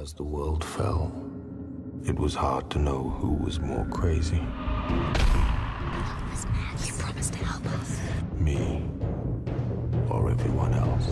As 0.00 0.14
the 0.14 0.24
world 0.24 0.64
fell, 0.64 1.12
it 2.06 2.18
was 2.18 2.34
hard 2.34 2.70
to 2.70 2.78
know 2.78 3.10
who 3.20 3.34
was 3.34 3.60
more 3.60 3.84
crazy. 3.90 4.40
You 6.86 6.92
promised 6.96 7.34
to 7.34 7.44
help 7.44 7.66
us. 7.66 8.00
Me 8.38 8.82
or 10.08 10.30
everyone 10.30 10.72
else. 10.72 11.06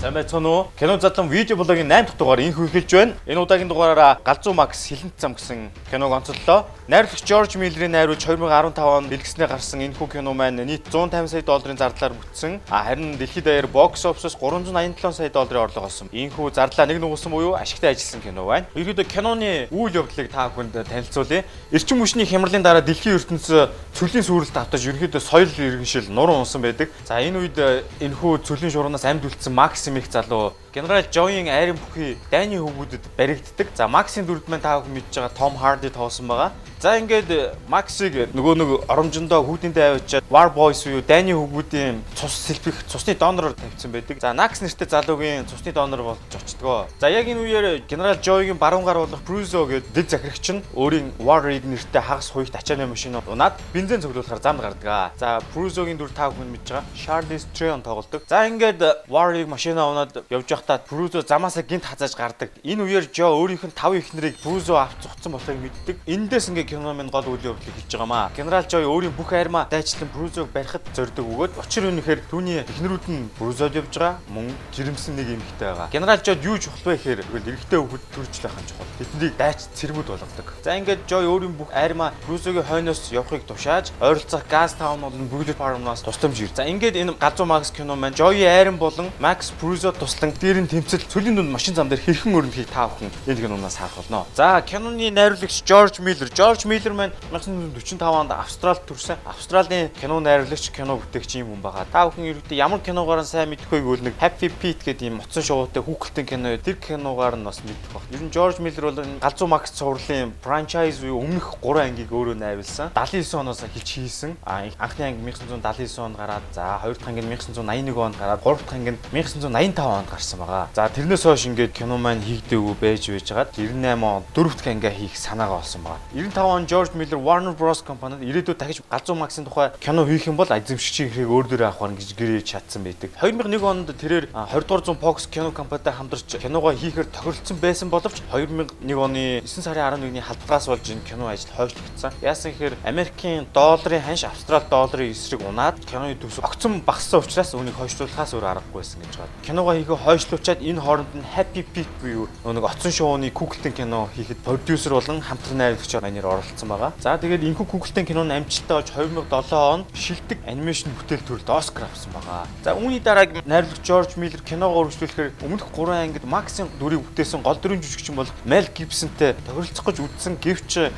Сайн 0.00 0.14
байцгаана 0.14 0.48
уу? 0.48 0.66
Кино 0.78 0.98
задлан 0.98 1.28
видео 1.28 1.56
блогийн 1.56 1.86
8 1.86 2.06
дахь 2.06 2.16
дугаар 2.16 2.40
инх 2.40 2.56
эхэлж 2.56 2.90
байна. 2.90 3.12
Энэ 3.26 3.40
удаагийн 3.40 3.68
дугаараараа 3.68 4.16
Галзуу 4.24 4.54
Макс 4.54 4.88
Хилэнт 4.88 5.12
зам 5.20 5.34
гэсэн 5.34 5.68
киног 5.90 6.12
онцоллоо. 6.12 6.64
Найруулагч 6.88 7.28
Жорж 7.28 7.56
Миллерийн 7.56 7.92
найруулж 7.92 8.24
2015 8.24 8.80
онд 8.80 9.10
бэлгэснээр 9.12 9.50
гарсан 9.52 9.84
энэ 9.84 9.92
хүү 10.00 10.08
кино 10.08 10.32
маань 10.32 10.64
нийт 10.64 10.88
150 10.88 11.28
сая 11.28 11.42
долларын 11.42 11.76
зардлаар 11.76 12.16
бүтсэн. 12.16 12.60
А 12.70 12.84
харин 12.88 13.18
дэлхийд 13.20 13.44
даяар 13.44 13.66
бокс 13.66 14.06
офисоос 14.06 14.40
387 14.40 15.12
сая 15.12 15.28
долларын 15.28 15.68
орлого 15.68 15.84
олсон. 15.84 16.08
Энэ 16.12 16.32
хүү 16.32 16.54
зардлаа 16.56 16.86
нэг 16.88 16.96
нугсан 16.96 17.28
буюу 17.28 17.52
ашигтай 17.52 17.92
ажилласан 17.92 18.24
кино 18.24 18.48
байна. 18.48 18.64
Ерөөдөө 18.72 19.04
киноны 19.04 19.68
үйл 19.68 20.00
явдлыг 20.00 20.32
та 20.32 20.48
бүхэнд 20.48 20.80
танилцуулъя. 20.80 21.44
Эрчим 21.70 22.00
хүчний 22.00 22.24
хямралын 22.24 22.64
дараа 22.64 22.80
дэлхийн 22.80 23.20
ертөнцийн 23.20 23.68
цөлийн 23.92 24.24
сүрэлт 24.24 24.56
автаж 24.56 24.80
ерөөдөө 24.80 25.20
соёл 25.20 25.52
иргэншил 25.52 26.08
нуруу 26.08 26.40
унсан 26.40 26.64
байдаг. 26.64 26.88
За 27.04 27.20
энэ 27.20 27.36
үед 27.36 27.60
энэ 28.00 28.16
хүү 28.16 28.48
цөлийн 28.48 28.72
шуурнаас 28.72 29.04
амьд 29.04 29.28
үлдсэн 29.28 29.52
Макс 29.52 29.89
Мих 29.90 30.06
залуу 30.12 30.52
Генерал 30.72 31.02
Жойн 31.10 31.48
айрын 31.50 31.74
бүхий 31.74 32.16
дайны 32.30 32.62
хөвгүүдэд 32.62 33.04
баригддаг. 33.18 33.68
За 33.74 33.88
Максийн 33.88 34.26
дүрд 34.26 34.46
маань 34.46 34.62
та 34.62 34.78
бүхэн 34.78 34.94
мэдж 34.94 35.18
байгаа 35.18 35.34
Том 35.34 35.58
Харди 35.58 35.90
тоосон 35.90 36.30
байгаа. 36.30 36.52
За 36.78 36.94
ингээд 36.94 37.58
Максыг 37.66 38.30
нөгөө 38.30 38.54
нэг 38.54 38.70
оромжондоо 38.86 39.42
хүүтэнтэй 39.42 39.98
авчиад 39.98 40.24
War 40.30 40.48
Boys 40.54 40.86
уу 40.86 41.02
дайны 41.02 41.34
хөвгүүдийн 41.34 41.98
цус 42.14 42.38
сэлбэх 42.46 42.86
цусны 42.86 43.18
донороор 43.18 43.58
тавьсан 43.58 43.90
байдаг. 43.90 44.22
За 44.22 44.32
Накс 44.32 44.62
нэртэй 44.62 44.86
залуугийн 44.86 45.50
цусны 45.50 45.74
донор 45.74 46.14
болж 46.14 46.22
очтгоо. 46.30 46.86
За 47.02 47.10
яг 47.10 47.26
энэ 47.26 47.42
үеэр 47.42 47.66
Генерал 47.90 48.22
Жойгийн 48.22 48.56
баруун 48.56 48.86
гар 48.86 49.02
болох 49.02 49.20
Брюзо 49.26 49.66
гэдэг 49.66 49.92
дэг 49.92 50.06
захирагч 50.08 50.46
нь 50.54 50.62
өөрийн 50.78 51.10
War 51.18 51.42
Rig 51.42 51.66
нэртэй 51.66 52.00
хагас 52.00 52.30
хуйт 52.30 52.54
ачааны 52.54 52.86
машинууд 52.86 53.26
унаад 53.26 53.58
бензин 53.74 54.00
цуглуулахаар 54.00 54.40
замд 54.40 54.62
гардаг. 54.62 55.18
За 55.18 55.42
Брюзогийн 55.52 55.98
дүр 55.98 56.14
та 56.14 56.30
бүхэн 56.30 56.48
мэдж 56.48 56.70
байгаа. 56.70 56.86
Charles 56.94 57.44
Theron 57.52 57.82
тоглодог. 57.82 58.22
За 58.30 58.46
ингээд 58.46 59.10
War 59.10 59.34
Rig 59.34 59.50
машинаа 59.50 59.90
унаад 59.90 60.24
явж 60.30 60.48
байхдаа 60.60 60.80
Брюзо 60.88 61.22
замаасаа 61.22 61.62
гинт 61.62 61.84
хазааж 61.84 62.14
гардаг. 62.14 62.50
Энэ 62.62 62.84
үеэр 62.84 63.08
Жо 63.12 63.32
өөрийнх 63.32 63.64
нь 63.64 63.72
тав 63.72 63.94
ихнэрийг 63.96 64.36
Брюзо 64.44 64.76
авч 64.76 65.00
зогцсон 65.02 65.32
болохыг 65.32 65.58
мэддэг. 65.58 65.96
Эндээс 66.06 66.48
ингээд 66.52 66.68
кино 66.76 66.92
минь 66.92 67.08
гол 67.08 67.24
үйл 67.24 67.56
явдлыг 67.56 67.74
хэлж 67.74 67.92
байгаамаа. 67.96 68.30
Генерал 68.36 68.64
Жой 68.68 68.84
өөрийн 68.84 69.14
бүх 69.16 69.32
армаа 69.32 69.66
дайчлан 69.70 70.10
Брюзог 70.12 70.52
барихад 70.52 70.84
зорддог 70.94 71.24
өгөөд 71.24 71.56
учир 71.56 71.88
үнэхээр 71.88 72.20
түүний 72.28 72.60
эхнэрүүд 72.68 73.06
нь 73.08 73.30
Брюзод 73.38 73.74
явж 73.74 73.94
байгаа 73.96 74.20
мөн 74.28 74.52
жирэмсэн 74.76 75.16
нэг 75.16 75.28
эмэгтэй 75.40 75.68
байгаа. 75.72 75.88
Генерал 75.92 76.20
Жой 76.20 76.36
юу 76.44 76.58
чухал 76.58 76.84
вэ 76.84 76.96
гэхээр 76.96 77.20
тэгвэл 77.24 77.50
эрэгтэй 77.50 77.78
хүүхэд 77.80 78.04
төржлэх 78.14 78.52
хань 78.52 78.68
чухал. 78.68 78.90
Тэднийг 79.00 79.34
дайч 79.40 79.60
цэргүүд 79.74 80.08
болгодог. 80.12 80.48
За 80.62 80.76
ингээд 80.76 81.00
Жой 81.08 81.24
өөрийн 81.24 81.54
бүх 81.56 81.70
армаа 81.72 82.12
Брюзогийн 82.26 82.66
хойноос 82.66 83.08
явахыг 83.12 83.48
тушааж 83.48 83.92
ойролцоох 84.00 84.44
газ 84.50 84.74
таун 84.76 85.00
болон 85.00 85.28
бүгд 85.30 85.56
фармнаас 85.56 86.02
тусламж 86.04 86.40
ир. 86.40 86.50
За 86.54 86.66
ингээд 86.68 86.96
энэ 87.00 87.16
Газуу 87.16 87.46
Макс 87.46 87.70
кино 87.70 87.96
маань 87.96 88.16
Жой 88.16 88.44
арим 88.44 88.76
болон 88.76 89.10
Макс 89.18 89.52
Брюзод 89.60 89.98
туслан 89.98 90.32
дээр 90.50 90.66
нь 90.66 90.82
тэмцэл 90.82 91.06
цөлийн 91.06 91.38
дунд 91.38 91.54
машин 91.54 91.78
зам 91.78 91.86
дээр 91.86 92.02
хэрхэн 92.02 92.34
өрнөхийг 92.34 92.66
та 92.74 92.90
бүхэн 92.90 93.06
энэ 93.06 93.38
киноноос 93.38 93.78
харах 93.78 94.02
болно. 94.02 94.26
За 94.34 94.58
киноны 94.66 95.06
найруулагч 95.14 95.62
Жорж 95.62 96.02
Миллер. 96.02 96.26
Жорж 96.26 96.66
Миллер 96.66 96.90
маань 96.90 97.14
1945 97.30 98.02
онд 98.02 98.34
Австралид 98.34 98.82
төрсэн. 98.82 99.14
Австралийн 99.22 99.94
кино 99.94 100.18
найруулагч, 100.18 100.74
кино 100.74 100.98
бүтээгч 100.98 101.38
юм 101.38 101.54
хүн 101.54 101.62
байгаа. 101.62 101.86
Та 101.86 102.10
бүхэн 102.10 102.34
ерөөдөө 102.34 102.58
ямар 102.58 102.82
киногоор 102.82 103.22
нь 103.22 103.30
сайн 103.30 103.54
мэдхгүй 103.54 103.78
гэвэл 103.78 104.10
нэг 104.10 104.18
Happy 104.18 104.50
Feet 104.50 104.82
гэдэг 104.82 105.06
юм 105.06 105.22
моцсон 105.22 105.46
шоутай 105.46 105.86
хүүхэлдэйн 105.86 106.26
кино. 106.26 106.58
Тэр 106.58 106.82
киногоор 106.82 107.38
нь 107.38 107.46
бас 107.46 107.62
мэддэг 107.62 107.94
баг. 107.94 108.02
Ер 108.10 108.18
нь 108.26 108.34
Жорж 108.34 108.58
Миллер 108.58 108.90
бол 108.90 109.06
Галзуу 109.22 109.46
Макс 109.46 109.70
цувралын 109.70 110.34
франчайз 110.42 110.98
буюу 110.98 111.22
өмнөх 111.22 111.62
3 111.62 111.94
ангийг 111.94 112.10
өөрөө 112.10 112.34
найруулсан. 112.34 112.90
79 112.98 113.38
оноос 113.38 113.62
эхэлж 113.70 113.86
хийсэн. 113.86 114.34
А 114.42 114.66
анхны 114.66 115.14
анги 115.14 115.22
1979 115.30 115.94
онд 116.02 116.18
гараад 116.18 116.42
за 116.50 116.74
хоёр 116.82 116.98
дахь 116.98 117.06
анги 117.06 117.22
1981 117.22 117.94
онд 117.94 118.18
гараад 118.18 118.42
гурав 118.42 118.58
дахь 118.66 118.74
анги 118.74 118.98
1985 119.14 119.78
онд 119.78 120.10
гарсан 120.10 120.39
байгаа. 120.40 120.68
За 120.74 120.88
тэрнээс 120.88 121.22
хойш 121.28 121.46
ингээд 121.46 121.72
кино 121.76 122.00
маань 122.00 122.24
хийгдээгүй 122.24 122.74
байж 122.80 123.04
байж 123.12 123.28
хагаад 123.28 123.52
98 123.54 124.00
он 124.00 124.24
дөрөв 124.34 124.54
дахь 124.56 124.72
ангиа 124.72 124.90
хийх 124.90 125.14
санаагаа 125.16 125.60
олсон 125.60 125.84
байгаа. 125.84 126.00
95 126.16 126.56
он 126.56 126.66
Жорж 126.66 126.90
Миллер 126.96 127.20
Warner 127.20 127.54
Bros 127.54 127.84
компанид 127.84 128.24
ирээдүйд 128.24 128.58
дахиж 128.58 128.82
Галзуу 128.88 129.16
Максын 129.16 129.44
тухай 129.44 129.70
кино 129.80 130.06
хийх 130.08 130.26
юм 130.26 130.36
бол 130.40 130.48
эзэмшигчийн 130.48 131.10
хэрэг 131.12 131.30
өөр 131.30 131.46
дөрөө 131.52 131.68
авах 131.68 131.92
гэж 131.94 132.16
гэрээ 132.16 132.42
чадсан 132.42 132.82
байдаг. 132.84 133.10
2001 133.20 133.62
онд 133.62 133.92
тэрээр 133.92 134.26
20 134.32 134.64
дугаар 134.64 134.84
зуун 134.84 134.98
Fox 134.98 135.28
кино 135.28 135.52
компанитай 135.52 135.92
хамтарч 135.92 136.40
киногоо 136.40 136.72
хийхээр 136.72 137.06
тохиролцсон 137.12 137.56
байсан 137.60 137.90
боловч 137.90 138.22
2001 138.32 138.96
оны 138.96 139.40
9 139.44 139.46
сарын 139.46 140.00
11-ний 140.00 140.24
халдвараас 140.24 140.66
болж 140.66 140.86
энэ 140.90 141.04
кино 141.04 141.28
ажил 141.28 141.52
хойшлогдсон. 141.56 142.12
Яасан 142.22 142.52
гэхээр 142.52 142.74
Америкийн 142.84 143.46
долларын 143.52 144.02
ханш 144.02 144.24
Австрали 144.24 144.64
долларын 144.70 145.10
эсрэг 145.10 145.40
унаад 145.42 145.76
киноны 145.84 146.16
төсөв 146.16 146.44
огцом 146.44 146.80
багассан 146.80 147.20
учраас 147.20 147.54
үүнийг 147.54 147.76
хойшлуулахаас 147.76 148.34
өөр 148.34 148.46
аргагүй 148.46 148.80
байсан 148.80 149.00
гэж 149.02 149.14
байна. 149.18 149.32
Киногоо 149.44 149.74
хийхээ 149.74 149.98
хойшлуучаад 150.30 150.62
энэ 150.62 150.80
хооронд 150.80 151.12
нь 151.14 151.26
Happy 151.34 151.66
Feet 151.66 151.90
буюу 152.00 152.28
нэг 152.44 152.62
оцсон 152.62 152.92
шоуны 152.92 153.30
Google-ийн 153.34 153.74
кино 153.74 154.08
хийхэд 154.14 154.38
продюсер 154.46 154.92
болон 154.94 155.20
хамтран 155.20 155.58
найруулагч 155.58 155.94
манер 155.98 156.26
оролцсон 156.26 156.68
байгаа. 156.70 156.92
За 157.02 157.18
тэгээд 157.18 157.42
энэхүү 157.50 157.66
Google-ийн 157.66 158.06
киноны 158.06 158.38
амжилттай 158.38 158.78
болж 158.78 158.90
2007 158.94 159.58
онд 159.74 159.86
шилдэг 159.90 160.38
анимашн 160.46 160.94
бүтээл 160.94 161.26
төрөлд 161.26 161.50
Оскар 161.50 161.90
авсан 161.90 162.14
байгаа. 162.14 162.46
За 162.62 162.78
үүний 162.78 163.02
дараа 163.02 163.26
найруулагч 163.26 163.82
Жорж 163.82 164.14
Миллер 164.14 164.42
киногоо 164.46 164.86
үргэлжлүүлэхээр 164.86 165.42
өмнөх 165.42 165.66
3 165.74 165.98
ангид 165.98 166.24
Максийн 166.24 166.70
дүрийг 166.78 167.02
бүтээсэн 167.10 167.42
гол 167.42 167.58
дүрийн 167.58 167.82
жүжигчин 167.82 168.14
бол 168.14 168.30
Мел 168.46 168.70
Гибсонтэй 168.70 169.34
тохиролцох 169.34 169.82
гэж 169.82 169.98
үдсэн 169.98 170.38
гэвч 170.38 170.94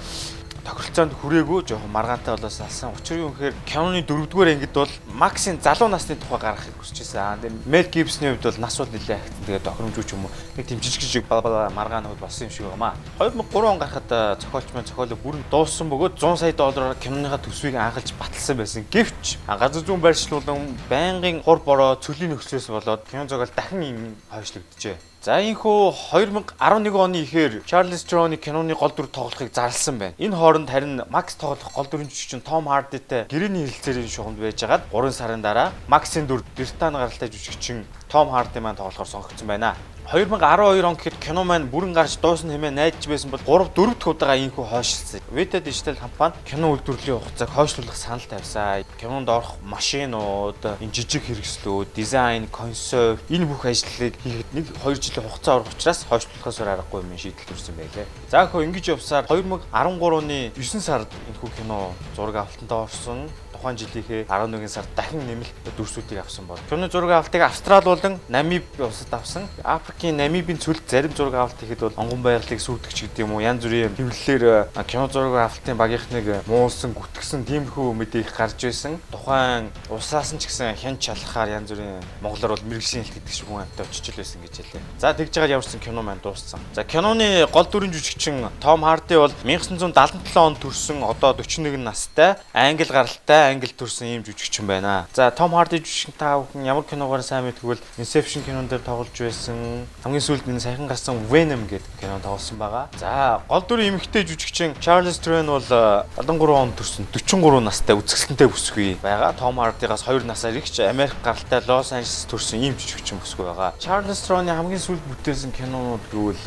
тохиролцоонд 0.65 1.13
хүрээгүй 1.19 1.67
жоохон 1.67 1.91
маргаантай 1.91 2.37
болоос 2.37 2.61
алсан. 2.61 2.95
Учир 2.95 3.19
нь 3.19 3.27
үнэхээр 3.27 3.55
киноны 3.67 4.03
дөрөвдүгээр 4.07 4.53
ангид 4.55 4.75
бол 4.75 4.93
Максийн 5.13 5.59
залуу 5.61 5.89
насны 5.91 6.17
тухай 6.17 6.39
гаргахыг 6.39 6.79
байсан. 6.79 7.43
Тэгээд 7.43 7.67
Мел 7.67 7.87
Гибсны 7.91 8.33
хувьд 8.33 8.47
бол 8.47 8.61
нас 8.63 8.79
бол 8.79 8.91
нэлээд 8.95 9.19
ахтан 9.19 9.45
тэгээд 9.47 9.67
тохиромжгүй 9.67 10.05
ч 10.07 10.11
юм 10.15 10.25
уу. 10.27 10.33
Нэг 10.57 10.67
жижиг 10.83 11.27
бала 11.27 11.43
бала 11.43 11.71
маргаанууд 11.71 12.19
болсон 12.19 12.47
юм 12.47 12.53
шиг 12.55 12.67
байна. 12.71 12.95
2003 13.19 13.67
он 13.67 13.79
гарахад 13.79 14.09
зохиолч 14.41 14.69
маань 14.75 14.87
зохиолыг 14.87 15.19
бүрэн 15.19 15.45
дууссан 15.51 15.91
бөгөөд 15.91 16.19
100 16.19 16.37
сая 16.39 16.53
доллараар 16.53 16.97
киноныхаа 16.97 17.43
төсвийг 17.43 17.75
анхалж 17.75 18.15
баталсан 18.19 18.57
байсан. 18.57 18.87
Гэвч 18.91 19.39
газар 19.47 19.83
зүүн 19.83 20.01
байршлуулан 20.01 20.79
байнгын 20.89 21.43
хур 21.43 21.59
бороо 21.59 21.99
цөлийн 21.99 22.33
нөхцлөөс 22.33 22.71
болоод 22.71 23.03
кино 23.11 23.27
зохиол 23.27 23.51
дахин 23.55 23.83
юм 23.83 24.17
хойшлогджээ. 24.31 25.12
За 25.23 25.37
энэхүү 25.39 26.11
2011 26.11 26.97
оны 26.99 27.21
ихээр 27.23 27.63
Charles 27.63 28.03
Theron-ы 28.03 28.43
киноны 28.43 28.75
гол 28.75 28.91
дүр 28.91 29.07
тоглохыг 29.07 29.55
зарласан 29.55 29.95
байна. 30.03 30.19
Энэ 30.19 30.35
хооронд 30.35 30.67
харин 30.67 30.99
Max 31.15 31.39
тоглох 31.39 31.71
гол 31.71 31.87
дүрийн 31.87 32.11
жүжигчин 32.11 32.43
Tom 32.43 32.67
Hardy-тэй 32.67 33.31
гэрээний 33.31 33.71
хэлэлцээрийн 33.71 34.11
шугамд 34.11 34.43
байжгаад 34.43 34.83
3 34.91 35.15
сарын 35.15 35.39
дараа 35.39 35.71
Max-ийн 35.87 36.27
дүр 36.27 36.43
Британи 36.59 36.99
гаралтай 36.99 37.31
жүжигчин 37.31 37.87
Tom 38.13 38.29
Hardy 38.29 38.61
маань 38.61 38.77
тоглохоор 38.77 39.09
сонгогдсон 39.09 39.49
байна. 39.49 39.75
2012 40.13 40.85
он 40.85 40.97
гэхэд 40.97 41.17
кино 41.17 41.45
маань 41.45 41.65
бүрэн 41.73 41.95
гарч 41.97 42.19
дуусна 42.21 42.53
хэмээн 42.53 42.75
найдаж 42.75 43.07
байсан 43.09 43.31
бол 43.33 43.41
3 43.41 43.73
4 43.73 43.97
дахь 43.97 44.09
удаага 44.13 44.37
ийхүү 44.37 44.67
хойшлсон. 44.69 45.21
Vita 45.33 45.57
Digital 45.65 45.97
компани 45.97 46.35
кино 46.45 46.77
үйлдвэрлэлийн 46.77 47.17
хугацааг 47.17 47.49
хойшлуулах 47.49 47.97
санал 47.97 48.21
тавьсан. 48.29 48.85
Кинонд 49.01 49.29
орох 49.33 49.57
машинууд, 49.65 50.61
энэ 50.61 50.93
жижиг 50.93 51.25
хэрэгслүүд, 51.25 51.97
дизайн, 51.97 52.53
концепт 52.53 53.25
энэ 53.33 53.49
бүх 53.49 53.65
ажлыг 53.65 54.21
хийхэд 54.21 54.53
нэг 54.53 54.67
2 54.85 55.01
жилийн 55.01 55.25
хугацаа 55.33 55.65
орох 55.65 55.73
учраас 55.73 56.05
хойшлуулахаас 56.05 56.61
аргагүй 56.61 57.01
юм 57.01 57.17
шийдэл 57.17 57.49
төрсэн 57.49 57.81
байлээ. 57.81 58.07
За 58.29 58.45
хөө 58.45 58.69
ингэж 58.69 58.93
явсаар 58.93 59.25
2013 59.25 59.73
оны 59.73 60.53
9 60.53 60.85
сард 60.85 61.09
энэхүү 61.33 61.51
кино 61.57 61.97
зураг 62.13 62.45
авалтанд 62.45 62.73
орсон 62.77 63.33
тухайн 63.63 63.79
жилийнхээ 63.79 64.27
11 64.27 64.69
сард 64.69 64.91
дахин 64.97 65.23
нэмэлт 65.23 65.55
дүрсүүдийг 65.79 66.19
авсан 66.19 66.47
бол. 66.47 66.59
Кино 66.69 66.89
зураг 66.91 67.23
авалтыг 67.23 67.43
Австрал 67.43 67.83
болон 67.83 68.19
Намиб 68.29 68.65
улсад 68.79 69.15
авсан. 69.15 69.47
Африкийн 69.63 70.17
Намибын 70.17 70.59
цөлд 70.59 70.83
зарим 70.91 71.15
зураг 71.15 71.35
авалт 71.35 71.61
хийхэд 71.61 71.79
бол 71.79 71.95
онгон 71.97 72.23
байгалыг 72.23 72.59
сүйтгэж 72.59 73.07
гэдэг 73.07 73.23
юм 73.23 73.39
уу 73.39 73.41
янз 73.41 73.63
бүрийн 73.63 73.95
хэвлэлээр 73.95 74.75
кино 74.83 75.07
зураг 75.07 75.47
авалтын 75.47 75.79
багийнхныг 75.79 76.43
муулсан, 76.51 76.91
гүтгсэн 76.91 77.47
тиймэрхүү 77.47 77.95
мэдээг 77.95 78.35
гарч 78.35 78.67
байсан. 78.67 78.99
Тухайн 79.15 79.71
усаас 79.87 80.35
нь 80.35 80.43
ч 80.43 80.51
гэсэн 80.51 80.75
хян 80.75 80.99
чалахаар 80.99 81.63
янз 81.63 81.71
бүрийн 81.71 82.03
монголоор 82.19 82.59
бол 82.59 82.67
мэрэгшин 82.67 83.07
хэлт 83.07 83.15
гэдэг 83.23 83.31
шиг 83.31 83.47
хүн 83.47 83.63
амтай 83.63 83.87
очиж 83.87 84.11
л 84.11 84.19
байсан 84.19 84.43
гэж 84.43 84.55
хэлээ. 84.59 84.83
За 84.99 85.15
тэгж 85.15 85.39
байгаа 85.39 85.63
ямарсан 85.63 85.79
кино 85.79 86.03
маань 86.03 86.19
дууссан. 86.19 86.59
За 86.75 86.83
киноны 86.83 87.47
гол 87.47 87.67
дүрийн 87.71 87.95
жүжигчин 87.95 88.43
Том 88.59 88.83
Харди 88.83 89.15
бол 89.15 89.31
1977 89.47 90.35
онд 90.35 90.59
төрсэн 90.59 91.07
одоо 91.07 91.31
41 91.39 91.79
настай 91.79 92.35
англи 92.53 92.91
гаралтай 92.91 93.52
англи 93.53 93.69
төрсэн 93.77 94.09
ийм 94.09 94.25
жүжигчин 94.25 94.67
байна. 94.67 95.07
За 95.13 95.31
Том 95.31 95.53
Харди 95.53 95.83
жүжигчин 95.83 96.17
та 96.17 96.39
бүхэн 96.41 96.65
ямар 96.65 96.87
киногоор 96.89 97.23
сайн 97.23 97.45
мэдгүй 97.45 97.77
бол 97.77 97.83
Inception 98.01 98.43
кинон 98.47 98.69
дээр 98.73 98.81
тоглож 98.81 99.13
байсан. 99.13 99.85
Хамгийн 100.03 100.25
сүүлд 100.25 100.49
энэ 100.49 100.65
саяхан 100.65 100.89
гарсан 100.89 101.21
Venom 101.29 101.69
гэдэг 101.69 102.01
кино 102.01 102.17
тоглосон 102.25 102.57
байгаа. 102.57 102.89
За 102.97 103.43
гол 103.49 103.63
дүрийн 103.69 103.95
эмэгтэй 103.95 104.25
жүжигчин 104.25 104.75
Charles 104.81 105.21
Theron 105.21 105.53
бол 105.53 105.69
73 105.69 106.57
онд 106.57 106.77
төрсэн 106.81 107.07
43 107.13 107.61
настай 107.61 107.97
үзэсгэлэнтэй 108.01 108.49
бүсгүй 108.49 108.89
байгаа. 109.05 109.37
Том 109.37 109.61
Хардигаас 109.61 110.09
2 110.09 110.25
насаар 110.25 110.57
ихч 110.57 110.81
Америк 110.81 111.15
гаралтай 111.23 111.61
Лос 111.69 111.93
Анжелес 111.93 112.25
төрсэн 112.33 112.65
ийм 112.65 112.75
жүжигчин 112.81 113.21
бүсгүй 113.21 113.45
байгаа. 113.53 113.77
Charles 113.79 114.25
Theron-ы 114.25 114.57
хамгийн 114.57 114.81
сүүлд 114.81 115.05
бүтээсэн 115.13 115.53
кинонууд 115.53 116.05
гэвэл 116.09 116.45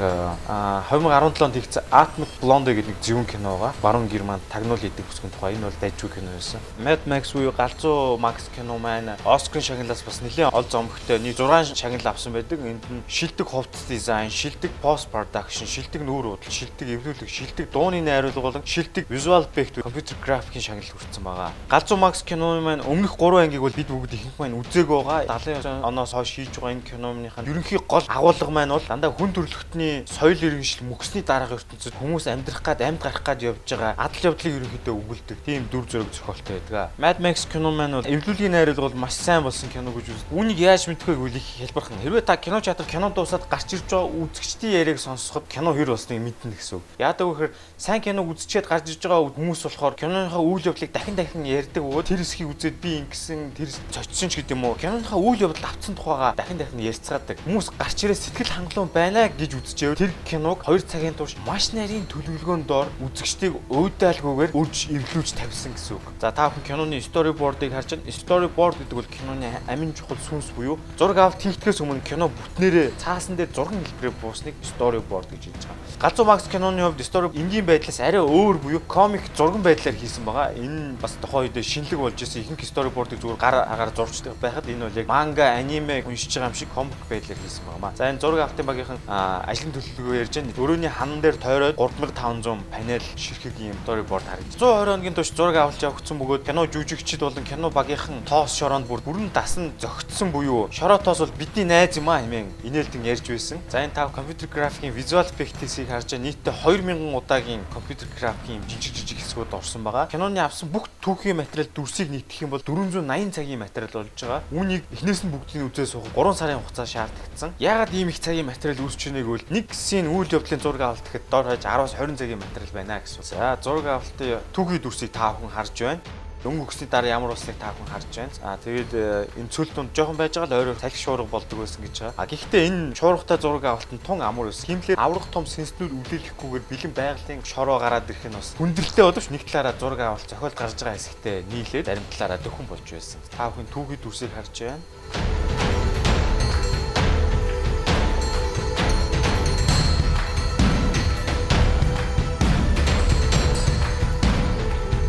2017 0.90 1.46
онд 1.46 1.56
хийгдсэн 1.56 1.84
Atomic 1.94 2.32
Blonde 2.42 2.74
гэдэг 2.74 2.96
нэг 2.96 3.04
зөвөн 3.04 3.26
кино 3.26 3.58
байгаа. 3.58 3.74
Баруун 3.82 4.08
Германд 4.08 4.42
тагнуул 4.50 4.80
хийдэг 4.80 5.06
бүсгүйн 5.06 5.32
тухай. 5.36 5.56
Энэ 5.56 5.68
бол 5.68 5.80
дайжгүй 5.82 6.10
кино 6.10 6.32
байсан. 6.32 6.60
Mad 6.96 7.08
Max 7.08 7.34
буюу 7.34 7.52
галзуу 7.52 8.18
Max 8.18 8.48
кино 8.56 8.78
маань 8.78 9.18
Оскарын 9.26 9.62
шагналаас 9.62 10.02
бас 10.04 10.22
нэлээд 10.22 10.54
ол 10.54 10.64
зомгтой 10.64 11.20
нэг 11.20 11.36
6 11.36 11.76
шагнал 11.76 12.08
авсан 12.08 12.32
байдаг. 12.32 12.60
Энд 12.64 12.88
нь 12.88 13.04
шилдэг 13.10 13.48
хувцас 13.48 13.84
дизайн, 13.90 14.30
шилдэг 14.32 14.72
пост 14.82 15.12
production, 15.12 15.68
шилдэг 15.68 16.08
нүүр 16.08 16.40
худал, 16.40 16.48
шилдэг 16.48 16.88
эвлүүлэг, 16.88 17.28
шилдэг 17.28 17.68
дууны 17.72 18.00
найруулга 18.00 18.40
болон 18.40 18.64
шилдэг 18.64 19.10
visual 19.12 19.44
effect 19.44 19.82
компьютер 19.82 20.16
графикийн 20.24 20.64
шагнал 20.64 20.88
хүртсэн 20.88 21.24
байгаа. 21.24 21.52
Галзуу 21.68 21.98
Max 22.00 22.24
киноны 22.24 22.62
маань 22.64 22.80
өмнөх 22.88 23.20
3 23.20 23.44
ангийг 23.44 23.60
бол 23.60 23.76
бид 23.76 23.92
бүгд 23.92 24.16
ихэнх 24.16 24.40
маань 24.40 24.56
үзээг 24.56 24.88
байгаа. 24.88 25.28
70 25.28 25.84
оноос 25.84 26.16
хойш 26.16 26.32
хийж 26.32 26.56
байгаа 26.56 26.80
энэ 26.80 26.88
киноны 26.88 27.28
ерөнхий 27.44 27.80
гол 27.84 28.08
агуулга 28.08 28.52
маань 28.56 28.72
бол 28.72 28.88
дандаа 28.88 29.12
хүн 29.12 29.36
төрөлхтний 29.36 30.08
соёл 30.08 30.40
иргэншил 30.40 30.88
мөксний 30.88 31.28
дараагийн 31.28 31.60
ертөнцид 31.60 32.00
хүмүүс 32.00 32.32
амьдрах 32.32 32.64
гад 32.64 32.80
амьд 32.80 33.04
гарах 33.04 33.24
гад 33.24 33.44
явж 33.44 33.68
байгаа 33.68 34.00
адал 34.00 34.32
явдлыг 34.32 34.54
ерөнхийдөө 34.64 34.96
өгүүлдэг 34.96 35.38
тийм 35.44 35.68
дүр 35.68 35.84
зураг 35.92 36.14
зохиолтой 36.14 36.56
байдаг. 36.56 36.85
Mad 36.98 37.20
Max 37.20 37.46
кино 37.50 37.72
маань 37.72 38.02
бол 38.02 38.06
эвлүүлийн 38.06 38.52
найруулга 38.52 38.90
бол 38.90 39.02
маш 39.06 39.14
сайн 39.14 39.44
болсон 39.44 39.70
кино 39.70 39.92
гэж 39.92 40.10
үз. 40.14 40.24
Үүнийг 40.32 40.60
яаж 40.60 40.88
мэдхгүй 40.90 41.16
гэвэл 41.16 41.38
их 41.38 41.48
хэлбэрхэн. 41.62 42.02
Хэрвээ 42.04 42.24
та 42.26 42.38
кино 42.38 42.62
театр 42.62 42.86
кино 42.86 43.10
дуусаад 43.10 43.46
гарч 43.50 43.78
ирж 43.78 43.86
байгаа 43.86 44.10
үзэгчдийн 44.10 44.74
яриаг 44.74 45.00
сонсоход 45.00 45.46
кино 45.48 45.74
хэр 45.78 45.94
болсныг 45.94 46.20
мэднэ 46.20 46.58
гэсэн 46.58 46.82
үг. 46.82 46.86
Яадаг 46.98 47.28
вэ 47.28 47.34
гэхээр 47.34 47.54
сайн 47.78 48.02
киног 48.02 48.26
үзчихэд 48.34 48.68
гарч 48.68 48.86
ирж 48.90 49.04
байгаа 49.06 49.30
хүмүүс 49.36 49.62
болохоор 49.68 49.96
киноныхаа 49.96 50.42
үйл 50.42 50.66
явдлыг 50.66 50.92
дахин 50.92 51.16
дахин 51.16 51.46
ярьдаг 51.46 51.84
бөгөөд 51.86 52.08
тэр 52.10 52.22
хэсгийг 52.26 52.50
үзээд 52.50 52.76
би 52.82 52.92
ингэсэн 53.06 53.54
тэр 53.54 53.70
цочсон 53.94 54.30
ч 54.34 54.42
гэдэм 54.42 54.66
үү. 54.66 54.82
Киноныхаа 54.82 55.20
үйл 55.22 55.46
явдал 55.46 55.70
авцсан 55.70 55.94
тухайга 55.94 56.34
дахин 56.34 56.58
дахин 56.58 56.82
ярьцгаадаг. 56.82 57.38
Хүмүүс 57.46 57.68
гарч 57.78 57.98
ирээ 58.02 58.18
сэтгэл 58.18 58.56
хангалуун 58.58 58.90
байна 58.90 59.30
гэж 59.30 59.52
үзчихэв. 59.62 60.00
Тэр 60.00 60.14
киног 60.26 60.66
2 60.66 60.82
цагийн 60.90 61.14
турш 61.14 61.38
маш 61.46 61.70
нарийн 61.78 62.10
төлөвлөгөөнд 62.10 62.66
доор 62.66 62.90
үзэгчдийг 63.06 63.54
уйдаалгүйгээр 63.70 64.56
үрж 64.58 64.90
эвлүүлж 64.90 65.30
тавьсан 65.38 65.78
гэсэн 65.78 66.02
үг. 66.02 66.06
За 66.18 66.32
та 66.34 66.50
бүхэн 66.50 66.65
киноны 66.66 67.00
storyboard-ыг 67.00 67.72
харж 67.72 67.96
байна. 67.96 68.10
Storyboard 68.10 68.78
гэдэг 68.82 68.98
бол 68.98 69.06
киноны 69.06 69.50
амин 69.70 69.94
чухал 69.94 70.18
сүнс 70.18 70.50
буюу 70.58 70.80
зураг 70.98 71.18
авалт 71.18 71.42
хийхдгээс 71.42 71.80
өмнө 71.86 72.02
кино 72.02 72.28
бүтнээрээ 72.34 72.98
цаасан 72.98 73.38
дээр 73.38 73.54
зурган 73.54 73.86
хэлбэрээр 73.86 74.18
буусныг 74.22 74.56
storyboard 74.66 75.30
гэж 75.30 75.44
хэлж 75.46 75.64
байгаа. 75.70 76.02
Галзуу 76.02 76.26
Макс 76.26 76.50
киноны 76.50 76.82
хувьд 76.82 77.06
story 77.06 77.30
энгийн 77.38 77.66
байдлаас 77.66 78.00
арай 78.02 78.20
өөр 78.20 78.58
буюу 78.58 78.82
комик 78.90 79.22
зурган 79.38 79.62
байдлаар 79.62 79.96
хийсэн 79.96 80.26
байгаа. 80.26 80.58
Энэ 80.58 80.98
бас 80.98 81.14
тухайн 81.22 81.48
үед 81.54 81.62
шинэлэг 81.62 82.00
болж 82.02 82.18
исэн 82.20 82.42
ихэнх 82.42 82.66
storyboard-ыг 82.66 83.22
зүгээр 83.22 83.38
гар 83.40 83.56
агаар 83.64 83.94
зурчдаг 83.94 84.34
байхад 84.42 84.66
энэ 84.66 84.90
бол 84.90 84.98
яг 84.98 85.08
манга, 85.08 85.54
аниме 85.54 86.04
уншиж 86.04 86.34
байгаа 86.34 86.50
юм 86.50 86.58
шиг 86.58 86.70
комик 86.74 86.98
байдлаар 87.08 87.40
хийсэн 87.40 87.64
байгаа. 87.70 87.94
За 87.96 88.10
энэ 88.10 88.20
зураг 88.20 88.50
авалтын 88.50 88.66
багийнхан 88.66 89.00
ажлын 89.08 89.72
төлөвлөгөө 89.72 90.18
ярьж 90.18 90.34
байна. 90.36 90.58
Өрөөний 90.58 90.90
хан 90.90 91.22
дээр 91.22 91.38
тойроод 91.38 91.78
3500 91.78 92.60
панел 92.74 93.06
ширхэг 93.16 93.56
юм 93.62 93.78
storyboard 93.86 94.26
харагдаж. 94.26 94.60
120 94.60 95.06
хоногийн 95.06 95.14
турш 95.14 95.32
зураг 95.36 95.56
авалж 95.56 95.82
явагдсан 95.84 96.18
бөгөөд 96.18 96.46
кино 96.56 96.68
жүжигчид 96.72 97.20
болон 97.20 97.44
кино 97.44 97.70
багийнхан 97.70 98.22
тоос 98.24 98.54
шороонд 98.56 98.88
бүр 98.88 99.02
бүрэн 99.04 99.28
дасан 99.36 99.74
зөгцсөн 99.76 100.32
буюу 100.32 100.70
шороо 100.72 100.96
тоос 101.04 101.20
бол 101.20 101.34
бидний 101.36 101.66
найз 101.68 101.98
юм 102.00 102.08
аа 102.08 102.22
хэмээн 102.24 102.48
инээлтэн 102.64 103.04
ярьж 103.04 103.28
байсан. 103.28 103.60
За 103.68 103.84
энэ 103.84 103.92
тав 103.92 104.16
компьютер 104.16 104.48
графикийн 104.48 104.96
visual 104.96 105.28
effects-ийг 105.28 105.92
харж 105.92 106.16
нийтдээ 106.16 106.56
2000 106.64 107.12
удаагийн 107.12 107.60
компьютер 107.76 108.08
графикийн 108.16 108.64
жижиг 108.72 108.96
жижиг 108.96 109.20
хэсгүүд 109.20 109.52
орсон 109.52 109.84
байгаа. 109.84 110.08
Киноны 110.08 110.40
авсан 110.40 110.72
бүх 110.72 110.88
түүхийн 111.04 111.44
материал 111.44 111.68
дүрсийг 111.76 112.08
нийтгэх 112.08 112.48
юм 112.48 112.56
бол 112.56 112.64
480 112.64 113.36
цагийн 113.36 113.60
материал 113.60 113.92
болж 113.92 114.16
байгаа. 114.16 114.42
Үүнийг 114.56 114.84
эхнээс 114.96 115.28
нь 115.28 115.36
бүгдийг 115.36 115.76
үзээ 115.76 115.92
суух 115.92 116.08
3 116.16 116.40
сарын 116.40 116.64
хугацаа 116.64 116.88
шаардагдсан. 116.88 117.52
Яагаад 117.60 117.92
ийм 117.92 118.08
их 118.08 118.24
цагийн 118.24 118.48
материал 118.48 118.80
үүсч 118.80 119.12
ийнэ 119.12 119.28
гэвэл 119.28 119.52
нэг 119.52 119.76
сийн 119.76 120.08
үйл 120.08 120.32
явдлын 120.32 120.64
зураг 120.64 120.96
авалт 120.96 121.04
гэхэд 121.04 121.28
дор 121.28 121.52
хаяж 121.52 121.68
10-аас 121.68 122.00
20 122.00 122.16
цагийн 122.16 122.40
материал 122.40 122.72
байна 122.72 123.04
гэсэн. 123.04 123.28
За 123.28 123.60
зураг 123.60 124.00
авалтын 124.00 124.40
түүхий 124.56 124.80
дүрсийг 124.80 125.12
та 125.12 125.36
бүхэн 125.36 125.52
харж 125.52 125.76
байна 125.84 126.04
өнгө 126.46 126.66
өгсөний 126.70 126.90
дараа 126.90 127.16
ямар 127.18 127.34
болсныг 127.34 127.58
та 127.58 127.74
бүхэн 127.74 127.92
харж 127.92 128.12
байна. 128.16 128.38
Аа 128.46 128.58
тэгээд 128.62 128.92
э, 128.94 129.28
энэ 129.42 129.50
цөл 129.50 129.70
тунд 129.74 129.92
жоохон 129.92 130.18
байж 130.18 130.34
байгаа 130.38 130.50
л 130.54 130.60
ойроо 130.62 130.78
салхи 130.78 131.02
шуурга 131.02 131.28
болдог 131.28 131.58
байсан 131.60 131.82
гэж 131.82 131.96
байгаа. 132.00 132.20
А 132.22 132.30
гэхдээ 132.30 132.62
энэ 132.70 132.96
шуургатай 132.96 133.38
зураг 133.42 133.66
авалт 133.66 133.92
нь 133.92 134.06
тун 134.06 134.22
амар 134.22 134.54
байсан. 134.54 134.70
Химлэр 134.70 135.00
аврах 135.00 135.28
том 135.34 135.46
сэнснүүд 135.50 135.92
үлээлэхгүйгээр 135.92 136.66
бэлэн 136.70 136.94
байгалийн 136.94 137.42
шороо 137.42 137.78
гараад 137.82 138.10
ирэх 138.10 138.26
нь 138.30 138.38
бас 138.38 138.54
хүндрэлтэй 138.56 139.04
боловч 139.06 139.28
нэг 139.34 139.44
талаараа 139.50 139.76
зураг 139.82 140.00
авалт 140.06 140.30
зохиол 140.30 140.54
гарч 140.54 140.78
байгаа 140.78 140.98
хэсэгтээ 140.98 141.36
нийлээд 141.50 141.90
зарим 141.90 142.06
талаараа 142.14 142.40
дөхөн 142.40 142.68
болж 142.70 142.86
байсан. 142.86 143.20
Та 143.34 143.50
бүхэн 143.50 143.74
түүхий 143.74 143.98
дүрсийг 143.98 144.32
харж 144.38 144.54
байна. 144.62 145.25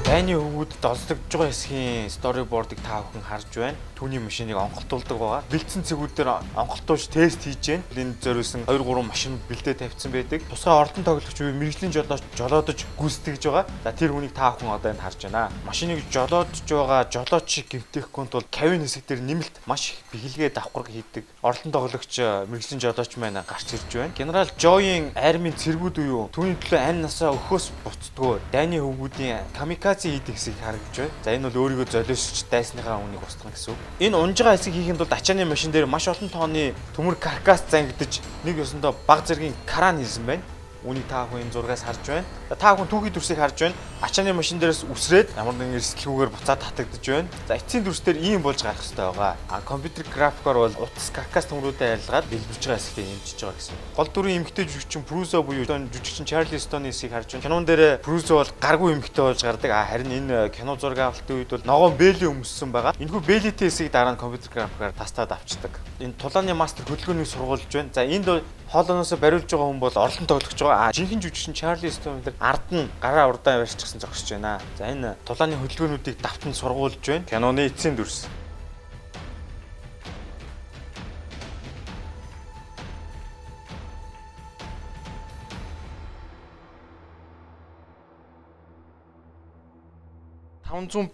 Дайны 0.06 0.38
хөвгүүдэд 0.38 0.86
олдогдож 0.86 1.34
байгаа 1.34 1.50
хэсгийн 1.50 2.06
storyboard-ыг 2.14 2.78
та 2.78 3.02
бүхэн 3.02 3.26
харж 3.26 3.50
байна. 3.58 3.74
Түүний 3.98 4.22
машиныг 4.22 4.54
онголтуулдаг 4.54 5.18
байгаа. 5.18 5.42
Бэлдсэн 5.50 5.82
цэгүүдээр 5.82 6.30
онголтуулж 6.54 7.10
тест 7.10 7.42
хийж 7.42 7.82
байна. 7.82 7.82
Энд 7.90 8.22
зориулсан 8.22 8.62
2 8.70 8.86
3 8.86 9.02
машин 9.02 9.34
бэлдээ 9.50 9.74
тавьсан 9.82 10.14
байдаг. 10.14 10.46
Тусгай 10.46 10.78
ордон 10.78 11.02
тоглогч 11.02 11.34
буюу 11.42 11.58
мэрэгжлийн 11.58 11.90
жолооч 11.90 12.22
жолоодож 12.38 12.86
гүйцэтгэж 12.94 13.42
байгаа. 13.50 13.66
За 13.82 13.90
тэр 13.90 14.14
хүнийг 14.14 14.30
та 14.30 14.54
бүхэн 14.54 14.78
одоо 14.78 14.94
энд 14.94 15.02
харж 15.02 15.26
байна. 15.26 15.50
Машиныг 15.66 15.98
жолоодж 16.06 16.54
байгаа 16.70 17.02
жолоочийг 17.10 17.66
гэмтээхгүй 17.66 18.30
тул 18.30 18.46
кавин 18.46 18.86
хэсэг 18.86 19.10
дээр 19.10 19.26
нэмэлт 19.26 19.58
маш 19.66 19.90
их 19.90 19.98
бэхэлгээ 20.14 20.54
давхарг 20.54 20.86
хийдэг. 20.86 21.26
Ордон 21.42 21.74
тоглогч 21.74 22.14
мэрэгжлийн 22.46 22.78
жолооч 22.78 23.10
маань 23.18 23.42
гарч 23.42 23.74
ирж 23.74 23.90
байна. 23.90 24.14
Генерал 24.14 24.54
Жойн 24.54 25.10
армийн 25.18 25.58
цэргүүд 25.58 25.98
буюу 25.98 26.30
түүний 26.30 26.54
төлөө 26.62 26.78
ань 26.78 27.02
насаа 27.02 27.34
өхөөс 27.34 27.74
буцдгоо 27.82 28.38
дайны 28.54 28.78
хөвгүүдийн 28.78 29.56
камикадзе 29.56 29.95
операци 29.96 30.10
хийдэг 30.10 30.34
хэсгийг 30.36 30.56
харагдж 30.60 30.96
байна. 30.96 31.10
За 31.24 31.30
энэ 31.32 31.48
бол 31.48 31.60
өөрийгөө 31.64 31.88
золиосч 31.88 32.44
дайсныхаа 32.50 33.00
үнийг 33.00 33.24
устгах 33.24 33.52
гэсэн 33.52 33.72
үг. 33.72 33.80
Энэ 34.00 34.16
унжгаа 34.16 34.56
хэсэг 34.56 34.74
хийхэд 34.74 35.00
бол 35.00 35.08
ачааны 35.16 35.44
машин 35.48 35.72
дээр 35.72 35.86
маш 35.88 36.08
олон 36.08 36.28
тооны 36.28 36.74
төмөр 36.96 37.16
каркас 37.16 37.64
зангидж 37.70 38.20
нэг 38.44 38.60
ёсондоо 38.60 38.94
баг 39.06 39.24
зэргийн 39.24 39.56
кран 39.64 39.98
хийсэн 39.98 40.26
байна. 40.26 40.44
Үүнийг 40.86 41.10
та 41.10 41.26
бүхэн 41.26 41.50
зургаас 41.50 41.82
харж 41.82 42.06
байна. 42.06 42.26
Та 42.46 42.78
бүхэн 42.78 42.86
түүхий 42.86 43.10
дүрсийг 43.10 43.42
харж 43.42 43.58
байна. 43.58 43.74
Ачааны 44.06 44.30
машин 44.38 44.62
дээрээс 44.62 44.86
үсрээд 44.86 45.34
ямар 45.34 45.58
нэгэн 45.58 45.82
эрсдэлгүйгээр 45.82 46.30
буцаад 46.30 46.62
татагдж 46.62 47.02
байна. 47.10 47.28
За 47.50 47.58
эцсийн 47.58 47.82
дүрс 47.82 48.06
дээр 48.06 48.22
ийм 48.22 48.42
болж 48.46 48.62
гарах 48.62 48.78
хэрэгтэй 48.78 49.02
байгаа. 49.02 49.34
А 49.50 49.60
компьютер 49.66 50.06
графикоор 50.06 50.70
бол 50.70 50.86
утас 50.86 51.10
каркас 51.10 51.50
төмрүүдэд 51.50 52.06
арилгаад 52.06 52.30
дэлбэрж 52.30 52.62
байгаа 52.62 52.78
хэсгийг 52.78 53.02
нэмчихэж 53.10 53.40
байгаа 53.42 53.58
гэсэн. 53.58 53.74
Гол 53.98 54.10
дүрийн 54.14 54.38
эмгтэй 54.46 54.64
жүжигчин 54.70 55.02
Прузо 55.02 55.42
буюу 55.42 55.66
жүжигчин 55.66 56.22
Чарли 56.22 56.58
Стоны 56.62 56.94
хэсгийг 56.94 57.12
харж 57.18 57.34
байна. 57.34 57.42
Кинон 57.42 57.66
дээр 57.66 57.98
Прузо 57.98 58.38
бол 58.38 58.50
гаргүй 58.62 58.94
эмгтэй 58.94 59.24
болж 59.26 59.42
гардаг. 59.42 59.70
А 59.74 59.90
харин 59.90 60.14
энэ 60.14 60.54
кино 60.54 60.78
зураг 60.78 61.02
авалтын 61.02 61.42
үед 61.42 61.50
бол 61.50 61.66
ногоон 61.66 61.98
Бэли 61.98 62.30
өмссөн 62.30 62.70
байгаа. 62.70 62.94
Энэхүү 63.02 63.26
Бэлитэй 63.26 63.66
хэсгийг 63.66 63.90
дараа 63.90 64.14
нь 64.14 64.22
компьютер 64.22 64.54
графикаар 64.54 64.94
тастаад 64.94 65.34
авчдаг. 65.34 65.74
Энэ 65.96 66.12
тулааны 66.20 66.52
мастер 66.52 66.84
хөдөлгөөнийг 66.84 67.24
сургуулж 67.24 67.72
байна. 67.72 67.88
За 67.94 68.04
энд 68.04 68.28
хоолооноос 68.68 69.16
бариулж 69.16 69.48
байгаа 69.48 69.68
хүн 69.72 69.80
бол 69.80 69.96
орлон 69.96 70.28
тоглож 70.28 70.60
байгаа. 70.60 70.88
А 70.88 70.92
жинхэнэ 70.92 71.24
жүжигчин 71.24 71.56
Чарли 71.56 71.88
Стоун 71.88 72.20
дээр 72.20 72.36
ард 72.36 72.68
нь 72.68 72.84
гараа 73.00 73.32
урдаан 73.32 73.64
барьчихсан 73.64 74.04
зогсож 74.04 74.28
байна. 74.36 74.60
За 74.76 74.92
энэ 74.92 75.16
тулааны 75.24 75.56
хөдөлгөөнүүдийг 75.56 76.20
давтан 76.20 76.52
сургуулж 76.52 77.00
байна. 77.00 77.24
Киноны 77.24 77.72
эцсийн 77.72 77.96
дүрс. 77.96 78.28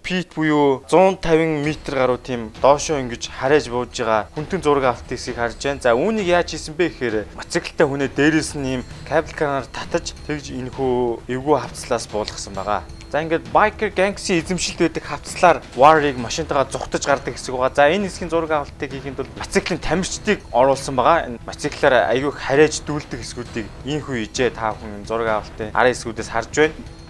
Фит 0.02 0.32
буюу 0.35 0.82
150 0.88 1.44
м 1.44 1.76
гаруй 1.92 2.16
тийм 2.16 2.50
доошоо 2.62 2.97
ингэж 3.04 3.28
харайж 3.28 3.68
бууж 3.68 3.92
байгаа 3.92 4.25
хүнтэн 4.32 4.64
зураг 4.64 4.85
автыг 4.97 5.21
харж 5.37 5.61
байна. 5.61 5.80
За 5.85 5.92
үүнийг 5.92 6.25
яаж 6.25 6.56
хийсэн 6.56 6.73
бэ 6.73 6.88
гэхээр 6.88 7.16
мотоциклтай 7.37 7.85
хүнээ 7.85 8.09
дээрээс 8.16 8.56
нь 8.56 8.80
ийм 8.80 8.82
кабель 9.04 9.37
караар 9.37 9.68
татаж 9.68 10.16
тэгж 10.25 10.56
энэхүү 10.56 11.28
эвгүй 11.28 11.56
хавцлаас 11.61 12.09
буулгасан 12.09 12.56
байгаа. 12.56 12.80
За 13.12 13.21
ингээд 13.21 13.52
biker 13.52 13.92
gangster 13.92 14.40
эзэмшилт 14.40 14.88
байдаг 14.88 15.04
хавцлаар 15.04 15.61
war-ыг 15.76 16.16
машинтайгаа 16.16 16.73
зүхтаж 16.73 17.04
гардаг 17.04 17.37
хэсэг 17.37 17.52
байгаа. 17.52 17.76
За 17.76 17.92
энэ 17.92 18.09
хэсгийн 18.09 18.32
зураг 18.32 18.56
авалтыг 18.56 18.88
хийхэд 18.88 19.21
бол 19.21 19.37
мотоциклийн 19.37 19.85
тамирчдыг 19.85 20.40
оруулсан 20.49 20.97
байгаа. 20.97 21.28
Энэ 21.28 21.44
мотоциклаар 21.44 22.09
аягүй 22.09 22.32
харайж 22.32 22.80
дүүлдэг 22.88 23.21
хэсгүүдийг 23.21 23.68
ийхүү 23.85 24.16
ижээ 24.32 24.56
та 24.56 24.73
бүхэн 24.73 25.04
зураг 25.04 25.44
авалтын 25.44 25.76
арын 25.76 25.92
хэсгүүдээс 25.92 26.32
харж 26.32 26.56
байна. 26.56 27.01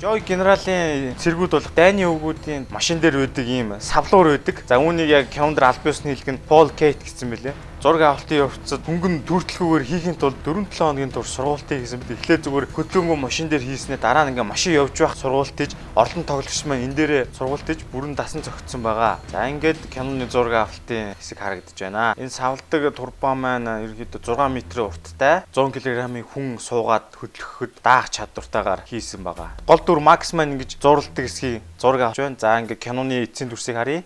Joy 0.00 0.22
генералын 0.24 1.12
цэргүүд 1.20 1.52
бол 1.52 1.66
дайны 1.76 2.06
өвгүүдийн 2.08 2.62
машин 2.72 3.02
дээр 3.04 3.20
байдаг 3.20 3.44
ийм 3.44 3.74
савлуур 3.84 4.32
байдаг. 4.32 4.64
За 4.64 4.80
үүнийг 4.80 5.12
яг 5.12 5.28
Кёндер 5.28 5.68
албаусны 5.68 6.16
хэлэг 6.16 6.40
нь 6.40 6.44
Paul 6.48 6.72
Kate 6.72 7.04
гэсэн 7.04 7.28
мэлээ 7.28 7.52
зураг 7.80 8.02
авалтын 8.04 8.44
явцад 8.44 8.84
хөнгөн 8.84 9.14
төртлгүүгээр 9.24 9.84
хийхин 9.88 10.16
тулд 10.20 10.36
4-7 10.44 10.68
хоногийн 10.68 11.12
тур 11.16 11.24
сургуультыг 11.24 11.80
хийсэн 11.80 12.04
бид 12.04 12.12
эхлээд 12.12 12.44
зүгээр 12.44 12.66
хөдөлгөөнгөө 12.76 13.16
машин 13.16 13.48
дээр 13.48 13.64
хийснээр 13.64 14.04
дараа 14.04 14.28
нь 14.28 14.36
ингээ 14.36 14.44
машин 14.44 14.76
явж 14.76 15.00
байх 15.00 15.16
сургуулт 15.16 15.56
хийж 15.56 15.72
орлон 15.96 16.28
тоглогч 16.28 16.60
маань 16.68 16.84
энэ 16.84 16.96
дээрээ 17.00 17.24
сургуулт 17.32 17.64
хийж 17.64 17.80
бүрэн 17.88 18.12
дасан 18.20 18.44
зохицсон 18.44 18.84
байгаа. 18.84 19.24
За 19.32 19.48
ингээд 19.48 19.80
Canon-ы 19.88 20.28
зураг 20.28 20.68
авалтын 20.68 21.16
хэсэг 21.16 21.40
харагдаж 21.40 21.78
байна. 21.80 22.12
Энэ 22.20 22.28
савладаг 22.28 22.82
турбо 22.92 23.32
маань 23.32 23.88
ерөөдөө 23.88 24.28
6 24.28 24.36
м 24.44 24.60
урттай 24.84 25.48
100 25.48 25.72
кг-ийн 25.72 26.20
хүн 26.20 26.60
суугаад 26.60 27.16
хөдлөхөд 27.16 27.80
даах 27.80 28.12
чадвартайгаар 28.12 28.84
хийсэн 28.84 29.24
байгаа. 29.24 29.56
Гол 29.64 29.80
дүр 29.80 30.04
Max 30.04 30.36
маань 30.36 30.52
ингэж 30.60 30.76
зурладаг 30.76 31.24
хэсгийг 31.24 31.64
зураг 31.80 32.12
авч 32.12 32.20
байна. 32.20 32.36
За 32.36 32.60
ингээд 32.60 32.84
Canon-ы 32.84 33.24
эцсийн 33.24 33.48
дүрсийг 33.48 33.80
харъя. 33.80 34.04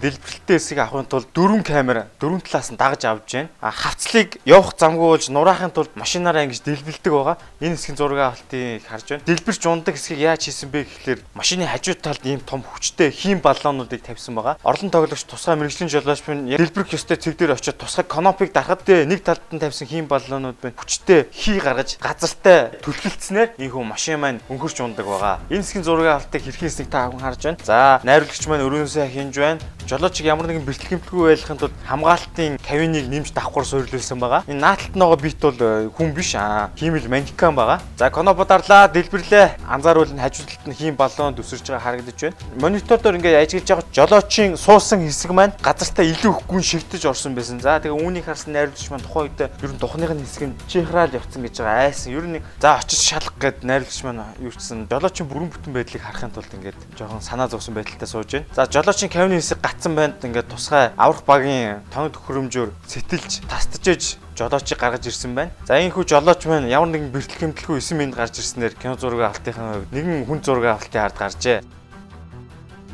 Дэлбэрэлттэй 0.00 0.56
хэсгийг 0.56 0.80
авахын 0.80 1.04
тулд 1.04 1.28
дөрвөн 1.36 1.62
камера 1.62 2.08
дөрвөн 2.20 2.40
талаас 2.40 2.72
нь 2.72 2.80
дагаж 2.80 3.04
авч 3.04 3.28
байна. 3.36 3.48
А 3.60 3.70
хавцлыг 3.70 4.40
явах 4.48 4.72
замгүй 4.80 5.08
болж 5.12 5.28
нураахын 5.28 5.70
тулд 5.70 5.92
машинаараа 5.94 6.48
ингэж 6.48 6.64
дэлбэлдэг 6.64 7.12
байгаа. 7.12 7.36
Энэ 7.60 7.76
хэсгийн 7.76 7.96
зураг 8.00 8.20
авалтыг 8.32 8.80
харж 8.88 9.06
байна. 9.12 9.26
Дэлбэрч 9.28 9.62
ундаг 9.68 9.94
хэсгийг 9.94 10.20
яаж 10.24 10.48
хийсэн 10.48 10.70
бэ 10.72 10.88
гэхлээр 10.88 11.20
машины 11.36 11.68
хажуу 11.68 11.94
талд 12.00 12.24
ийм 12.24 12.40
том 12.40 12.64
хүчтэй 12.64 13.12
хийм 13.12 13.44
баллонуудыг 13.44 14.00
тавьсан 14.00 14.34
байгаа. 14.34 14.56
Орлон 14.64 14.90
тоглогч 14.90 15.24
тусгай 15.28 15.56
мэрэгжлийн 15.60 15.92
жолооч 15.92 16.24
минь 16.24 16.56
дэлбэрэх 16.56 16.96
ёстой 16.96 17.20
цэг 17.20 17.36
дээр 17.36 17.60
очиод 17.60 17.76
тусгай 17.76 18.08
канопыг 18.08 18.56
дарахад 18.56 18.88
нэг 18.88 19.20
талд 19.20 19.44
нь 19.52 19.60
тавьсан 19.60 19.84
хийм 19.84 20.08
баллонууд 20.08 20.56
байна. 20.64 20.76
Хүчтэй 20.80 21.28
хий 21.28 21.60
гаргаж 21.60 22.00
газартай 22.00 22.80
түлхэлцснээр 22.80 23.60
ийхүү 23.60 23.84
машин 23.84 24.20
маань 24.20 24.40
өнгөрч 24.48 24.80
ундаг 24.80 25.04
байгаа. 25.04 25.44
Энэ 25.52 25.60
хэсгийн 25.60 25.84
зураг 25.84 26.24
авалтыг 26.24 26.40
хэрхэн 26.40 26.68
хэсэг 26.72 26.88
та 26.88 27.04
аван 27.04 27.20
харж 27.20 27.40
байна. 27.44 27.58
За 27.60 28.00
найруулагч 28.04 28.48
маань 28.48 28.64
өрөөсөө 28.64 29.06
хинж 29.12 29.36
байна 29.36 29.60
жолоочиг 29.90 30.26
ямар 30.26 30.46
нэгэн 30.46 30.62
бэлтгэл 30.62 31.02
хэмтгэлгүй 31.02 31.34
байхын 31.34 31.58
тулд 31.58 31.74
хамгаалтын 31.82 32.62
кавиныг 32.62 33.10
нэмж 33.10 33.34
давхар 33.34 33.66
суйрлуулсан 33.66 34.22
байгаа. 34.22 34.46
Энэ 34.46 34.62
нааталт 34.62 34.94
нөгөө 34.94 35.18
бит 35.18 35.42
бол 35.42 35.58
э, 35.58 35.90
хүн 35.90 36.14
биш 36.14 36.38
аа. 36.38 36.70
Хиймэл 36.78 37.10
манекан 37.10 37.58
байгаа. 37.58 37.82
За 37.98 38.10
конопо 38.14 38.46
дарлаа, 38.46 38.86
дэлбэрлээ. 38.86 39.66
Анзааруул 39.66 40.14
нь 40.14 40.22
хажуу 40.22 40.46
талд 40.46 40.70
нь 40.70 40.78
хийм 40.78 40.94
баллон 40.94 41.34
төсөрж 41.34 41.74
байгаа 41.74 41.82
харагдаж 41.82 42.22
байна. 42.22 42.38
Монитор 42.62 43.02
дээр 43.02 43.18
ингээд 43.18 43.42
ажиглаж 43.42 43.66
байгаа 43.66 43.90
жолоочийн 43.90 44.54
суусан 44.54 45.02
хэсэг 45.02 45.34
маань 45.34 45.58
газартаа 45.58 46.06
илүү 46.06 46.38
гүн 46.46 46.62
шигтэж 46.62 47.10
орсон 47.10 47.34
байсан. 47.34 47.58
За 47.58 47.82
тэгээ 47.82 47.98
үүнийг 47.98 48.30
харсан 48.30 48.54
найруулагч 48.54 48.94
маань 48.94 49.02
тухайн 49.02 49.26
үед 49.26 49.42
ер 49.42 49.70
нь 49.74 49.82
тухныхын 49.82 50.22
хэсэг 50.22 50.44
нь 50.46 50.58
чихрал 50.70 51.10
явцсан 51.10 51.42
гэж 51.42 51.66
байгаа 51.66 51.90
айсан. 51.90 52.14
Ер 52.14 52.26
нь 52.30 52.38
за 52.62 52.78
очиж 52.78 53.10
шалах 53.10 53.34
гэд 53.42 53.66
найруулагч 53.66 54.06
маань 54.06 54.22
юу 54.38 54.54
гэсэн 54.54 54.86
жолоочийн 54.86 55.26
бүрэн 55.26 55.50
бүтэн 55.50 55.74
байдлыг 55.74 56.02
харахын 56.06 56.30
тулд 56.30 56.54
ингээд 56.54 56.78
жоохон 56.94 57.18
санаа 57.18 57.50
зовсон 57.50 57.74
байдалтай 57.74 58.06
сууж 58.06 58.30
байна. 58.30 58.46
За 58.54 58.70
жолоочийн 58.70 59.10
кавины 59.10 59.42
хэсэг 59.42 59.58
гат 59.58 59.79
татсан 59.80 59.96
байнд 59.96 60.20
ингээд 60.20 60.52
тусгай 60.52 60.92
аврах 60.92 61.24
багийн 61.24 61.80
тоног 61.88 62.12
төхөөрөмжөөр 62.12 62.68
сэтэлж 62.84 63.48
тастажж 63.48 64.20
жолоочийг 64.36 64.76
гаргаж 64.76 65.08
ирсэн 65.08 65.32
байна. 65.32 65.56
За 65.64 65.80
энэ 65.80 65.96
хүү 65.96 66.04
жолооч 66.04 66.44
маань 66.44 66.68
ямар 66.68 66.92
нэгэн 66.92 67.08
бэртэл 67.08 67.48
хэмтэлгүй 67.48 67.80
9 67.80 67.96
минут 67.96 68.20
гарч 68.20 68.44
ирснээр 68.44 68.76
кино 68.76 69.00
зураг 69.00 69.40
авалтынхаа 69.40 69.88
нэгэн 69.88 70.28
хүн 70.28 70.44
зураг 70.44 70.76
авалтын 70.76 71.00
ард 71.00 71.16
гаржээ. 71.16 71.64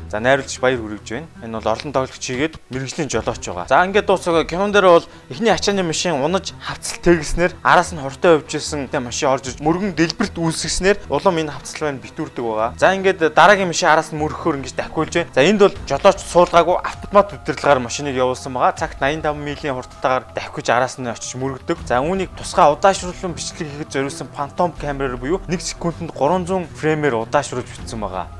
За 0.09 0.19
найруулагч 0.19 0.59
баяр 0.59 0.79
хүргэж 0.79 1.07
байна. 1.11 1.27
Энэ 1.43 1.59
бол 1.59 1.67
орлон 1.67 1.91
тоглогч 1.91 2.23
хийгээд 2.23 2.55
мэрэгжлийн 2.71 3.11
жолооч 3.11 3.43
байгаа. 3.43 3.67
За 3.67 3.83
ингээд 3.83 4.07
дуусаа 4.07 4.45
кинон 4.47 4.71
дээр 4.71 4.87
бол 4.87 5.05
эхний 5.29 5.51
ачааны 5.51 5.83
машин 5.83 6.23
унаж 6.23 6.55
хавцал 6.63 7.03
тэглэснээр 7.03 7.51
араас 7.59 7.91
нь 7.91 7.99
хортой 7.99 8.39
явжсэн 8.39 8.87
машин 9.03 9.27
орж 9.27 9.51
ирж 9.51 9.59
мөргөн 9.59 9.99
дэлбэрт 9.99 10.39
үүсгэснээр 10.39 11.11
улам 11.11 11.43
энэ 11.43 11.51
хавцал 11.51 11.91
байна 11.91 11.99
битүүрдэг 11.99 12.39
байгаа. 12.39 12.71
За 12.79 12.95
ингээд 12.95 13.35
дараагийн 13.35 13.67
машин 13.67 13.91
араас 13.91 14.15
нь 14.15 14.19
мөрөхөөр 14.23 14.63
ингэж 14.63 14.73
дахиулж 14.79 15.11
байна. 15.11 15.35
За 15.35 15.43
энд 15.43 15.59
бол 15.59 15.75
жолооч 15.83 16.19
суулгаагүй 16.23 16.77
автомат 16.87 17.35
удирдлагаар 17.35 17.83
машиныг 17.83 18.15
явуулсан 18.15 18.55
байгаа. 18.55 18.79
Цагт 18.79 19.03
85 19.03 19.35
м-ийн 19.35 19.75
хурдтайгаар 19.75 20.23
дахиж 20.31 20.67
араас 20.71 20.95
нь 20.95 21.11
очиж 21.11 21.35
мөрөгдөг. 21.35 21.83
За 21.83 21.99
үүнийг 21.99 22.31
тусгай 22.39 22.71
удаашруулсан 22.71 23.35
бичлэг 23.35 23.67
хийхэд 23.67 23.91
зориулсан 23.91 24.31
фантом 24.31 24.71
камераар 24.71 25.19
буюу 25.19 25.43
1 25.51 25.59
секундэд 25.59 26.15
300 26.15 26.71
фреймээр 26.79 27.27
удаашруулж 27.27 27.67
бичсэн 27.67 27.99
байгаа. 27.99 28.36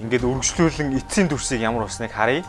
Ингээд 0.00 0.24
үргэлжлүүлэн 0.24 0.96
эцсийн 0.96 1.28
дүрсийг 1.28 1.60
ямар 1.60 1.84
усныг 1.84 2.12
харъя. 2.12 2.42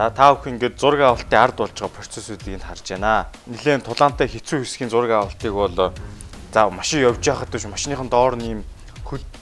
За 0.00 0.08
та 0.08 0.32
бүхэн 0.32 0.56
ингээд 0.56 0.80
зураг 0.80 1.12
авалтын 1.12 1.36
ард 1.36 1.60
болж 1.60 1.76
байгаа 1.76 1.92
процессүүдийг 1.92 2.64
харж 2.64 2.96
байна. 2.96 3.28
Нилээн 3.44 3.84
тулаантай 3.84 4.32
хэцүү 4.32 4.64
хэсгийн 4.64 4.88
зураг 4.88 5.12
авалтыг 5.12 5.52
бол 5.52 5.92
за 6.56 6.60
машин 6.72 7.04
явж 7.04 7.20
байхад 7.20 7.52
биш 7.52 7.68
машиныхан 7.68 8.08
доор 8.08 8.32
нь 8.40 8.48
юм 8.48 8.60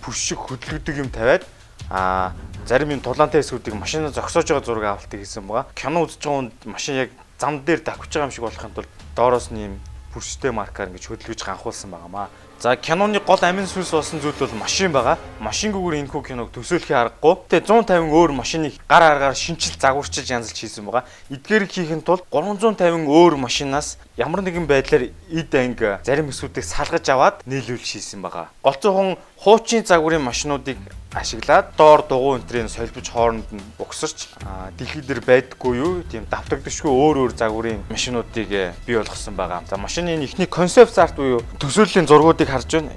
бүш 0.03 0.19
шиг 0.19 0.43
хөдөлгдөг 0.43 0.99
юм 0.99 1.15
тавиад 1.15 1.47
а 1.95 2.35
зарим 2.67 2.91
юм 2.91 2.99
тулаантай 2.99 3.38
хэсгүүдийг 3.38 3.79
машинаа 3.79 4.11
зогсоож 4.11 4.50
байгаа 4.50 4.67
зураг 4.67 4.99
авалтыг 4.99 5.23
хийсэн 5.23 5.47
байгаа. 5.47 5.71
Кино 5.79 6.03
үзэж 6.03 6.27
байгаа 6.27 6.50
хүнд 6.50 6.59
машин 6.67 6.95
яг 7.07 7.11
зам 7.38 7.62
дээр 7.62 7.87
давхиж 7.87 8.11
байгаа 8.19 8.27
юм 8.27 8.35
шиг 8.35 8.43
болохын 8.43 8.75
тулд 8.75 8.91
доороос 9.15 9.55
нь 9.55 9.62
юм 9.62 9.75
бүрштэй 10.11 10.50
маркаар 10.50 10.91
ингэж 10.91 11.07
хөдөлгөж 11.07 11.38
ганхуулсан 11.38 11.95
байгаамаа. 11.95 12.35
За 12.61 12.75
киноны 12.75 13.21
гол 13.21 13.38
амин 13.43 13.69
сүнс 13.71 13.93
болсон 13.95 14.19
зүйл 14.19 14.35
бол 14.35 14.50
машин 14.59 14.91
байгаа. 14.91 15.15
Машингүүгээр 15.38 16.03
энэ 16.03 16.11
хүү 16.11 16.23
киног 16.27 16.50
төсөөлөхий 16.50 16.97
аргагүй. 16.99 17.47
Тэгээ 17.55 17.71
150 17.71 18.11
өөр 18.11 18.35
машиныг 18.35 18.75
гар 18.91 19.15
аргаар 19.15 19.38
шинчил 19.38 19.79
загварчилж 19.79 20.27
янзалж 20.27 20.59
хийсэн 20.59 20.83
байгаа. 20.83 21.07
Эдгээр 21.31 21.71
хийхин 21.71 22.03
тулд 22.03 22.27
350 22.35 23.07
өөр 23.07 23.38
машинаас 23.38 23.95
ямар 24.19 24.43
нэгэн 24.43 24.67
байдлаар 24.67 25.15
эд 25.31 25.55
анги 25.55 26.03
зарим 26.03 26.35
хэсгүүдийг 26.35 26.67
салгаж 26.67 27.07
аваад 27.07 27.47
нийлүүлж 27.47 27.87
хийсэн 27.95 28.27
байгаа. 28.27 28.50
Голцоохон 28.67 29.15
хуучин 29.38 29.87
загварын 29.87 30.23
машинуудыг 30.23 30.78
ашиглаад 31.14 31.76
доор 31.76 32.02
дугуй 32.02 32.38
энтрийн 32.38 32.68
солбож 32.68 33.09
хооронд 33.09 33.47
нь 33.52 33.62
угсарч 33.78 34.28
дэлхий 34.76 35.00
дээр 35.02 35.21
байдаггүй 35.23 35.75
юу 35.78 36.02
тийм 36.11 36.26
давтагдшгүй 36.26 36.90
өөр 36.90 37.16
өөр 37.23 37.33
загварын 37.38 37.80
машинуудыг 37.88 38.50
э, 38.50 38.75
бий 38.87 38.97
болгосон 38.99 39.35
байгаа. 39.38 39.62
За 39.71 39.76
машины 39.76 40.18
эхний 40.18 40.47
концепт 40.47 40.99
арт 40.99 41.14
буюу 41.14 41.40
төсөөллийн 41.62 42.11
зургуудыг 42.11 42.50
харж 42.50 42.66
байна. 42.66 42.90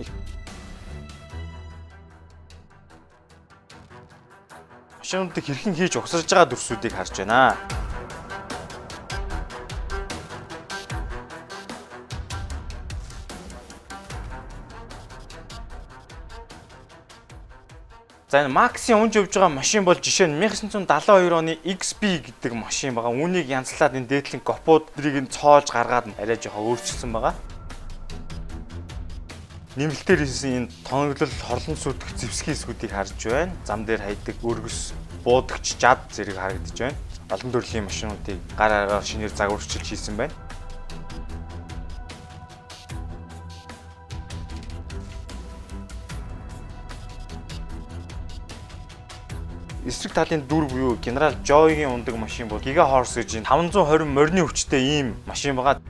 Машинуудыг 4.99 5.45
хэрхэн 5.45 5.77
хийж 5.77 5.95
угсарж 5.95 6.25
байгаа 6.25 6.49
дүрсүүдийг 6.49 6.93
харж 6.97 7.21
байна. 7.21 7.55
За 18.31 18.47
энэ 18.47 18.55
Max-ийн 18.55 18.95
унж 18.95 19.19
явж 19.19 19.35
байгаа 19.35 19.51
машин 19.51 19.83
бол 19.83 19.99
жишээ 19.99 20.31
нь 20.31 20.39
1972 20.39 21.35
оны 21.35 21.59
XB 21.67 22.31
гэдэг 22.31 22.55
машин 22.55 22.95
байгаа. 22.95 23.11
Үүнийг 23.11 23.51
янзлаад 23.51 23.99
энэ 23.99 24.07
дээдлийн 24.07 24.39
гопуудыг 24.39 25.19
нь 25.19 25.27
цоолж 25.27 25.67
гаргаад 25.67 26.15
арай 26.15 26.39
жоохон 26.39 26.63
өөрчилсөн 26.63 27.11
байгаа. 27.11 27.35
Нэмэлтээр 29.75 30.23
хийсэн 30.23 30.63
энэ 30.63 30.71
тоноглол 30.87 31.35
хорлон 31.43 31.75
сүдэх 31.75 32.07
зэвсгийн 32.15 32.55
хэсгүүдийг 32.55 32.91
харж 32.95 33.19
байна. 33.27 33.51
Зам 33.67 33.83
дээр 33.83 33.99
хайдаг 33.99 34.39
өргөс, 34.39 34.95
буудагч, 35.27 35.75
жад 35.75 35.99
зэрэг 36.15 36.39
харагдаж 36.39 36.77
байна. 36.79 36.95
Олон 37.35 37.51
төрлийн 37.51 37.83
машинуудыг 37.83 38.39
гар 38.55 38.71
агаар 38.87 39.03
шинээр 39.03 39.35
загварчилж 39.35 39.91
хийсэн 39.91 40.15
байна. 40.15 40.31
Эсрэг 49.85 50.13
талын 50.13 50.43
дүр 50.45 50.67
буюу 50.69 50.97
генерал 51.01 51.33
Joy-гийн 51.43 51.89
ундаг 51.89 52.15
машин 52.15 52.47
бол 52.47 52.59
Giga 52.59 52.85
Horse 52.85 53.23
гэж 53.23 53.41
520 53.41 54.05
морины 54.05 54.45
хүчтэй 54.45 54.81
ийм 55.01 55.15
машин 55.25 55.55
байгаа. 55.55 55.81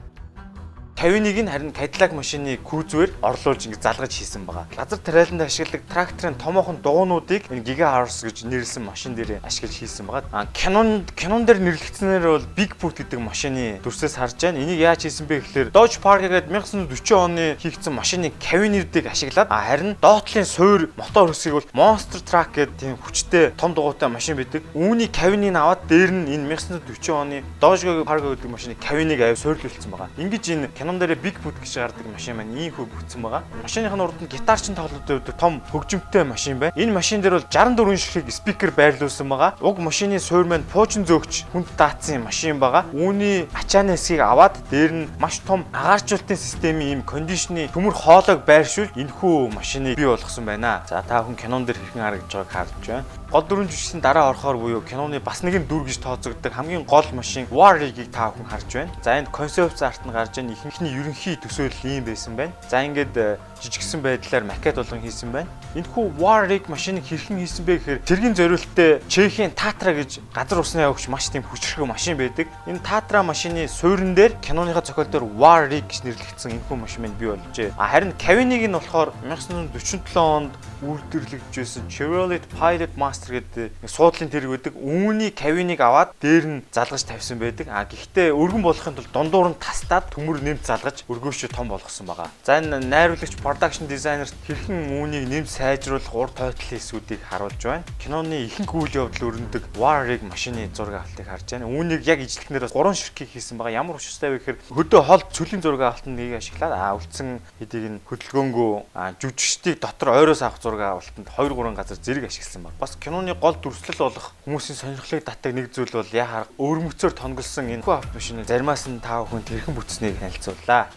Кавиныг 1.02 1.34
нь 1.34 1.50
харин 1.50 1.72
Cadillac 1.74 2.14
машины 2.14 2.56
крузээр 2.62 3.10
орлуулж 3.26 3.66
ингэ 3.66 3.82
залгаж 3.82 4.14
хийсэн 4.14 4.46
байгаа. 4.46 4.70
Газар 4.70 5.02
тариаланд 5.02 5.42
ашигладаг 5.42 5.82
тракторын 5.90 6.38
томоохон 6.38 6.78
дугуйнуудыг 6.78 7.50
энэ 7.50 7.66
Giga 7.66 7.90
Horse 7.90 8.22
гэж 8.30 8.46
нэрлсэн 8.46 8.86
машин 8.86 9.18
дээр 9.18 9.42
ашиглаж 9.42 9.82
хийсэн 9.82 10.06
байгаа. 10.06 10.30
А 10.30 10.46
Canon 10.54 11.02
Canon 11.18 11.42
дээр 11.42 11.58
нэрлэгдсэнээр 11.58 12.22
бол 12.22 12.46
Big 12.54 12.78
Boot 12.78 13.02
гэдэг 13.02 13.18
машины 13.18 13.82
дүрсээс 13.82 14.14
харж 14.14 14.38
байна. 14.46 14.62
Энийг 14.62 14.78
яаж 14.78 15.02
хийсэн 15.02 15.26
бэ 15.26 15.42
гэхээр 15.42 15.68
Dodge 15.74 15.98
Park 15.98 16.22
гэдэг 16.22 16.46
1940 16.54 17.18
оны 17.18 17.58
хийгдсэн 17.58 17.90
машины 17.98 18.30
кавинердыг 18.38 19.10
ашиглаад 19.10 19.50
харин 19.50 19.98
доотлын 19.98 20.46
суур 20.46 20.86
мотор 20.94 21.34
хөсгийг 21.34 21.58
бол 21.58 21.66
Monster 21.74 22.22
Truck 22.22 22.54
гэдэг 22.54 22.78
тийм 22.78 22.94
хүчтэй 23.02 23.50
том 23.58 23.74
дугуйтай 23.74 24.06
машин 24.06 24.38
байдаг. 24.38 24.62
Үүний 24.70 25.10
кавиныг 25.10 25.58
аваад 25.58 25.82
дээр 25.90 26.14
нь 26.14 26.30
энэ 26.30 26.46
1940 26.46 27.10
оны 27.10 27.42
Dodge 27.58 27.90
Park 28.06 28.22
гэдэг 28.22 28.46
машины 28.46 28.78
кавиныг 28.78 29.18
аваа 29.18 29.34
суйрлуулсан 29.34 29.90
байгаа. 29.90 30.14
Ингиж 30.14 30.46
энэ 30.46 30.70
Canon 30.78 30.91
дээр 30.98 31.14
Big 31.16 31.36
Boot 31.44 31.56
гэж 31.60 31.72
гардаг 31.78 32.06
машин 32.12 32.36
маань 32.36 32.56
ийм 32.56 32.72
хөө 32.74 32.86
бүтсэн 32.90 33.22
байгаа. 33.22 33.42
Машиных 33.62 33.94
нь 33.94 34.02
урд 34.02 34.18
нь 34.20 34.28
гитарчин 34.28 34.74
тоглоод 34.74 35.06
байдаг 35.06 35.36
том 35.38 35.62
хөгжимтэй 35.72 36.24
машин 36.24 36.58
байна. 36.58 36.74
Энэ 36.76 36.92
машин 36.92 37.20
дээр 37.22 37.38
бол 37.38 37.48
64 37.48 37.96
ширхэг 37.96 38.32
спикер 38.32 38.70
байрлуулсан 38.76 39.28
байгаа. 39.28 39.54
Уг 39.60 39.78
машины 39.78 40.18
суур 40.20 40.44
маань 40.44 40.66
пуучин 40.68 41.06
зөөгч 41.06 41.52
хүнд 41.52 41.68
даацсан 41.78 42.24
машин 42.24 42.58
байгаа. 42.58 42.84
Үүний 42.92 43.48
ачааны 43.54 43.94
хэсгийг 43.94 44.20
аваад 44.20 44.58
дээр 44.70 44.92
нь 44.92 45.08
маш 45.18 45.40
том 45.46 45.64
агаарчлалтын 45.72 46.36
системийн 46.36 46.98
ийм 46.98 47.02
кондишны 47.02 47.70
төмөр 47.72 47.94
хоолойг 47.94 48.44
байршуул 48.44 48.90
энэхүү 48.96 49.54
машиныг 49.54 49.96
бий 49.96 50.06
болгосон 50.06 50.44
байна. 50.44 50.82
За 50.88 51.02
та 51.06 51.22
хүн 51.22 51.36
кинон 51.36 51.64
дээр 51.64 51.78
хэрхэн 51.78 52.02
харагдж 52.02 52.32
байгааг 52.32 52.52
харж 52.52 52.86
байна. 52.88 53.21
Гол 53.32 53.46
дөрвөн 53.48 53.68
жүжигчдийн 53.72 54.04
дараа 54.04 54.28
орохоор 54.28 54.58
буюу 54.60 54.82
киноны 54.84 55.16
бас 55.16 55.40
нэгэн 55.40 55.64
дүр 55.64 55.88
гэж 55.88 56.04
тооцогддог 56.04 56.52
хамгийн 56.52 56.84
гол 56.84 57.08
машин 57.16 57.48
War 57.48 57.80
Rig-ийг 57.80 58.12
та 58.12 58.28
хүн 58.28 58.44
харж 58.44 58.68
байна. 58.68 58.92
За 59.00 59.16
энд 59.16 59.32
концепт 59.32 59.80
арт 59.80 60.04
нь 60.04 60.12
гарч 60.12 60.36
байна. 60.36 60.52
Ихэнхний 60.52 60.92
ерөнхий 60.92 61.40
төсөөлөл 61.40 61.96
ийм 61.96 62.04
байсан 62.04 62.36
байна. 62.36 62.52
За 62.68 62.84
ингээд 62.84 63.40
жижигсэн 63.62 64.02
байдлаар 64.02 64.44
макет 64.44 64.76
болгон 64.76 65.00
хийсэн 65.00 65.30
байна. 65.30 65.48
Энэхүү 65.78 66.18
War 66.18 66.44
Rig 66.50 66.66
машиныг 66.66 67.06
хэрхэн 67.06 67.38
хийсэн 67.38 67.64
бэ 67.64 67.78
гэхээр 67.78 68.02
цэргийн 68.02 68.34
зориулттай 68.34 69.00
Чехийн 69.06 69.54
Татра 69.54 69.94
гэж 69.94 70.18
газар 70.34 70.58
усны 70.58 70.82
авагч 70.82 71.06
маш 71.06 71.30
тийм 71.30 71.46
хүчрхэг 71.46 71.86
машин 71.86 72.18
байдаг. 72.18 72.50
Энэ 72.66 72.82
Татра 72.82 73.22
машины 73.22 73.68
суурин 73.68 74.14
дээр 74.18 74.34
киноныхаа 74.42 74.82
зохиол 74.82 75.06
дээр 75.06 75.24
War 75.38 75.70
Rig 75.70 75.86
гэж 75.86 76.02
нэрлэгдсэн 76.02 76.58
энэхүү 76.58 76.76
машин 76.76 77.06
маань 77.06 77.18
бий 77.18 77.30
болжээ. 77.30 77.70
А 77.78 77.86
харин 77.86 78.12
Kevin-ыг 78.18 78.66
нь 78.66 78.74
болохоор 78.74 79.14
1947 79.22 80.18
онд 80.18 80.52
үйлдвэрлэгдэж 80.82 81.54
байсан 81.54 81.86
Chevrolet 81.86 82.42
Pilot 82.58 82.92
Master 82.98 83.38
гэдэг 83.38 83.70
суудлын 83.86 84.30
тэрэг 84.30 84.50
байдаг. 84.50 84.74
Үүний 84.74 85.30
Kevin-ыг 85.30 85.78
аваад 85.78 86.10
дээр 86.18 86.44
нь 86.50 86.62
залгаж 86.74 87.06
тавьсан 87.06 87.38
байдаг. 87.38 87.70
А 87.70 87.86
гэхдээ 87.86 88.34
өргөн 88.34 88.66
болохын 88.66 88.98
тулд 88.98 89.14
дундуур 89.14 89.54
нь 89.54 89.62
тастаад 89.62 90.10
төмөр 90.10 90.42
нэмж 90.42 90.66
залгаж 90.66 91.06
өргөөшөө 91.06 91.54
том 91.54 91.70
болгосон 91.70 92.10
байгаа. 92.10 92.28
За 92.42 92.58
энэ 92.58 92.82
найруулагч 92.82 93.38
production 93.52 93.84
designer 93.84 94.24
хэрхэн 94.48 94.96
үүнийг 94.96 95.28
нэмж 95.28 95.48
сайжруулах 95.52 96.14
ур 96.16 96.30
тойтлын 96.32 96.80
эсүүдийг 96.80 97.20
харуулж 97.28 97.60
байна. 97.60 97.84
Киноны 98.00 98.48
ихэнх 98.48 98.72
үйл 98.72 99.04
явдал 99.04 99.28
өрнөдөг 99.28 99.76
War 99.76 100.08
Rig 100.08 100.24
машины 100.24 100.72
зураг 100.72 101.04
авалтыг 101.04 101.28
харж 101.28 101.44
байна. 101.52 101.68
Үүнийг 101.68 102.00
яг 102.08 102.24
ижлэхнээр 102.24 102.64
бас 102.64 102.72
3 102.72 102.96
ширхгийг 102.96 103.28
хийсэн 103.36 103.60
байгаа. 103.60 103.76
Ямар 103.84 104.00
учиртай 104.00 104.32
вэ 104.32 104.40
гэхээр 104.40 104.58
хөдөө 104.72 105.00
хол 105.04 105.22
цөлийн 105.36 105.60
зураг 105.60 105.84
авалтанд 105.84 106.16
нэг 106.16 106.40
ашиглаад 106.40 106.72
а 106.72 106.96
үлдсэн 106.96 107.28
хэдийг 107.60 107.84
нь 107.92 108.00
хөдөлгөөнгөө 108.08 108.72
жүжигчдийг 109.20 109.76
дотор 109.84 110.08
ойроос 110.16 110.40
авах 110.40 110.56
зураг 110.64 110.80
авалтанд 110.96 111.28
2 111.28 111.52
3 111.52 111.76
газар 111.76 112.00
зэрэг 112.00 112.32
ашигласан 112.32 112.64
баг. 112.64 112.72
Бас 112.80 112.96
киноны 112.96 113.36
гол 113.36 113.60
дүрслэл 113.60 114.00
болох 114.00 114.32
хүмүүсийн 114.48 114.80
сонирхлыг 114.80 115.28
татдаг 115.28 115.52
нэг 115.52 115.68
зүйл 115.76 115.92
бол 115.92 116.08
яхаар 116.08 116.48
өөрмөцөөр 116.56 117.12
тонголсон 117.12 117.68
энэ 117.68 117.84
хүү 117.84 118.00
автомашины 118.00 118.48
заримаас 118.48 118.88
нь 118.88 119.04
тав 119.04 119.28
хүн 119.28 119.44
тэрхэн 119.44 119.76
бүтснийг 119.76 120.16
танилцууллаа 120.24 120.88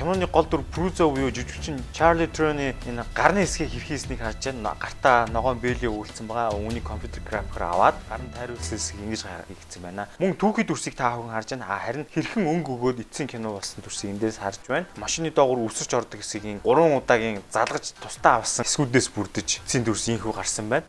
киноны 0.00 0.26
гол 0.32 0.46
дүр 0.48 0.62
Прузо 0.72 1.10
буюу 1.12 1.28
жүжигчин 1.28 1.76
Чарли 1.92 2.24
Троны 2.24 2.72
энэ 2.88 3.04
гарны 3.12 3.44
хэсгийг 3.44 3.68
хэрхийснийг 3.68 4.24
харж 4.24 4.48
байна. 4.48 4.72
Гартаа 4.80 5.28
ногоон 5.28 5.60
бэлий 5.60 5.92
өгүүлсэн 5.92 6.24
байгаа. 6.24 6.56
Үүнийг 6.56 6.88
компьютер 6.88 7.20
графикээр 7.28 7.68
аваад 7.68 8.00
гарын 8.08 8.32
тайруулсан 8.32 8.80
хэсгийг 8.80 9.04
ингэж 9.04 9.22
хийгдсэн 9.28 9.82
байна. 9.84 10.08
Мөн 10.16 10.40
түүхий 10.40 10.64
дүрсийг 10.64 10.96
та 10.96 11.20
бүхэн 11.20 11.36
харж 11.36 11.48
байна. 11.52 11.68
Харин 11.84 12.08
хэрхэн 12.08 12.48
өнгө 12.48 12.72
өгөөд 12.80 13.04
эцсийн 13.04 13.28
кино 13.28 13.52
болсон 13.60 13.84
дүрсийг 13.84 14.16
эндээс 14.16 14.40
харж 14.40 14.64
байна. 14.72 14.88
Машины 14.96 15.28
доогуур 15.36 15.68
үсэрч 15.68 15.92
ордог 15.92 16.24
хэсгийг 16.24 16.64
3 16.64 16.96
удаагийн 16.96 17.44
залгаж 17.52 17.92
тустаа 18.00 18.40
авсан 18.40 18.64
эсгүүдээс 18.64 19.12
бүрдэж 19.12 19.60
эцсийн 19.60 19.84
дүрс 19.84 20.08
инхүү 20.16 20.32
гарсан 20.32 20.72
байна 20.72 20.88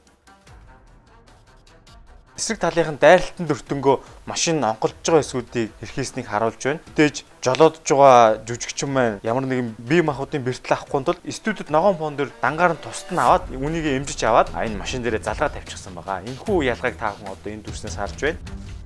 эсрэг 2.37 2.59
талынхын 2.63 2.97
дайралтанд 3.01 3.51
өртөнгөө 3.51 3.95
машин 4.25 4.63
онголж 4.63 4.95
байгаа 5.03 5.23
эсүүдийг 5.23 5.69
хэрхийснийг 5.79 6.27
харуулж 6.31 6.61
байна. 6.63 6.79
Мэдээж 6.87 7.15
жолоодж 7.43 7.85
байгаа 7.85 8.39
жүжигчин 8.47 8.89
маань 8.89 9.19
ямар 9.23 9.45
нэгэн 9.45 9.75
бие 9.77 10.01
махбодын 10.01 10.45
бэртэл 10.45 10.75
авахгүй 10.75 11.03
тул 11.03 11.19
студид 11.29 11.69
ногоон 11.69 11.97
фон 11.97 12.15
дээр 12.15 12.31
дангаар 12.41 12.73
нь 12.77 12.83
тусад 12.83 13.11
нь 13.11 13.19
аваад 13.19 13.43
үнийг 13.51 13.85
эмжиж 13.99 14.23
аваад 14.23 14.49
энэ 14.55 14.79
машин 14.79 15.03
дээрээ 15.03 15.27
залгаа 15.27 15.51
тавьчихсан 15.51 15.93
байгаа. 15.93 16.23
Энэхүү 16.23 16.71
ялгааг 16.71 16.95
та 16.95 17.13
хүн 17.13 17.35
одоо 17.35 17.49
энэ 17.51 17.65
дүрснээс 17.67 17.99
харж 17.99 18.19
байна. 18.21 18.39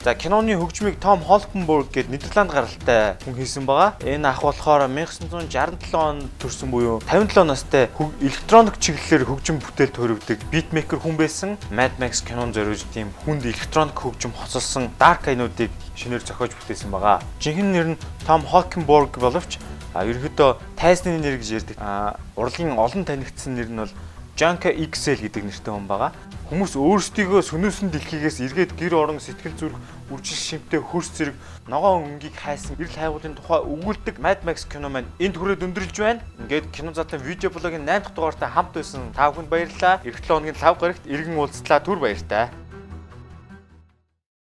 За 0.05 0.13
киноны 0.13 0.53
хөгжмийг 0.53 0.99
Том 1.01 1.17
Холкенбург 1.25 1.89
гээд 1.89 2.13
Нидерланд 2.13 2.53
гаралтай 2.53 3.17
хүн 3.25 3.33
хийсэн 3.33 3.65
байгаа. 3.65 3.97
Энэ 4.05 4.29
ах 4.29 4.45
болохоор 4.45 4.85
1967 4.85 5.97
онд 5.97 6.29
төрсэн 6.37 6.69
буюу 6.69 7.01
57 7.09 7.41
настай 7.41 7.89
электроник 8.21 8.77
чиглэлээр 8.77 9.25
хөгжим 9.25 9.57
бүтээл 9.57 9.97
төрөвдөг 9.97 10.45
битмейкер 10.53 11.01
хүн 11.01 11.17
байсан. 11.17 11.57
Mad 11.73 11.97
Max 11.97 12.21
кинон 12.21 12.53
зориулж 12.53 12.85
тийм 12.93 13.09
хүнд 13.25 13.49
электроник 13.49 13.97
хөгжим 13.97 14.29
хоцолсон 14.37 14.93
Dark 15.01 15.25
Eye-нуудыг 15.25 15.73
шинээр 15.97 16.21
зохиож 16.21 16.53
бүтээсэн 16.53 16.93
байгаа. 16.93 17.25
Жинхэнэ 17.41 17.73
нэр 17.73 17.87
нь 17.97 18.01
Том 18.29 18.45
Холкенбург 18.45 19.17
боловч 19.17 19.57
а 19.97 20.05
ерөөдөө 20.05 20.77
тайсны 20.77 21.17
нэр 21.17 21.41
гэж 21.41 21.49
ярьдаг. 21.65 21.81
А 21.81 22.21
урлагийн 22.37 22.77
олон 22.77 23.09
танигдсан 23.09 23.57
нэр 23.57 23.73
нь 23.73 23.81
бол 23.81 23.93
Janka 24.37 24.67
XL 24.67 25.23
гэдэг 25.23 25.47
нэртэй 25.47 25.71
хүн 25.71 25.87
байгаа. 25.87 26.11
Хүмүүс 26.51 26.75
өөрсдийгөө 26.75 27.39
сүнөөсөн 27.39 27.89
дэлхийгээс 27.89 28.43
эргээд 28.43 28.75
гэр 28.75 28.93
орон 28.99 29.23
сэтгэл 29.23 29.55
зүрх 29.55 29.79
үржил 30.09 30.37
шимтэй 30.37 30.79
хөрс 30.79 31.09
зэрэг 31.17 31.35
ногоон 31.67 32.05
өнгийг 32.05 32.35
хайсан 32.37 32.77
эрэл 32.77 32.93
хайгуулын 32.93 33.35
тухай 33.35 33.61
өгүүлдэг 33.65 34.21
Mad 34.21 34.45
Max 34.45 34.69
кино 34.69 34.89
маань 34.89 35.09
энд 35.17 35.35
хүрээд 35.37 35.65
өндөрлж 35.65 35.97
байна. 35.97 36.21
Ингээд 36.45 36.69
кино 36.69 36.93
задлан 36.93 37.21
видео 37.25 37.49
блогийн 37.49 37.85
8 37.85 38.05
дахь 38.05 38.13
дугаартай 38.13 38.49
хамт 38.49 38.73
байсан 38.77 39.13
та 39.17 39.31
бүхэнд 39.33 39.49
баярлалаа. 39.49 40.01
Эх 40.05 40.21
7 40.21 40.29
хоногийн 40.29 40.61
лав 40.61 40.77
гарагт 40.77 41.03
иргэн 41.09 41.37
уулзлаа 41.37 41.79
түр 41.81 41.97
баяртай. 41.97 42.53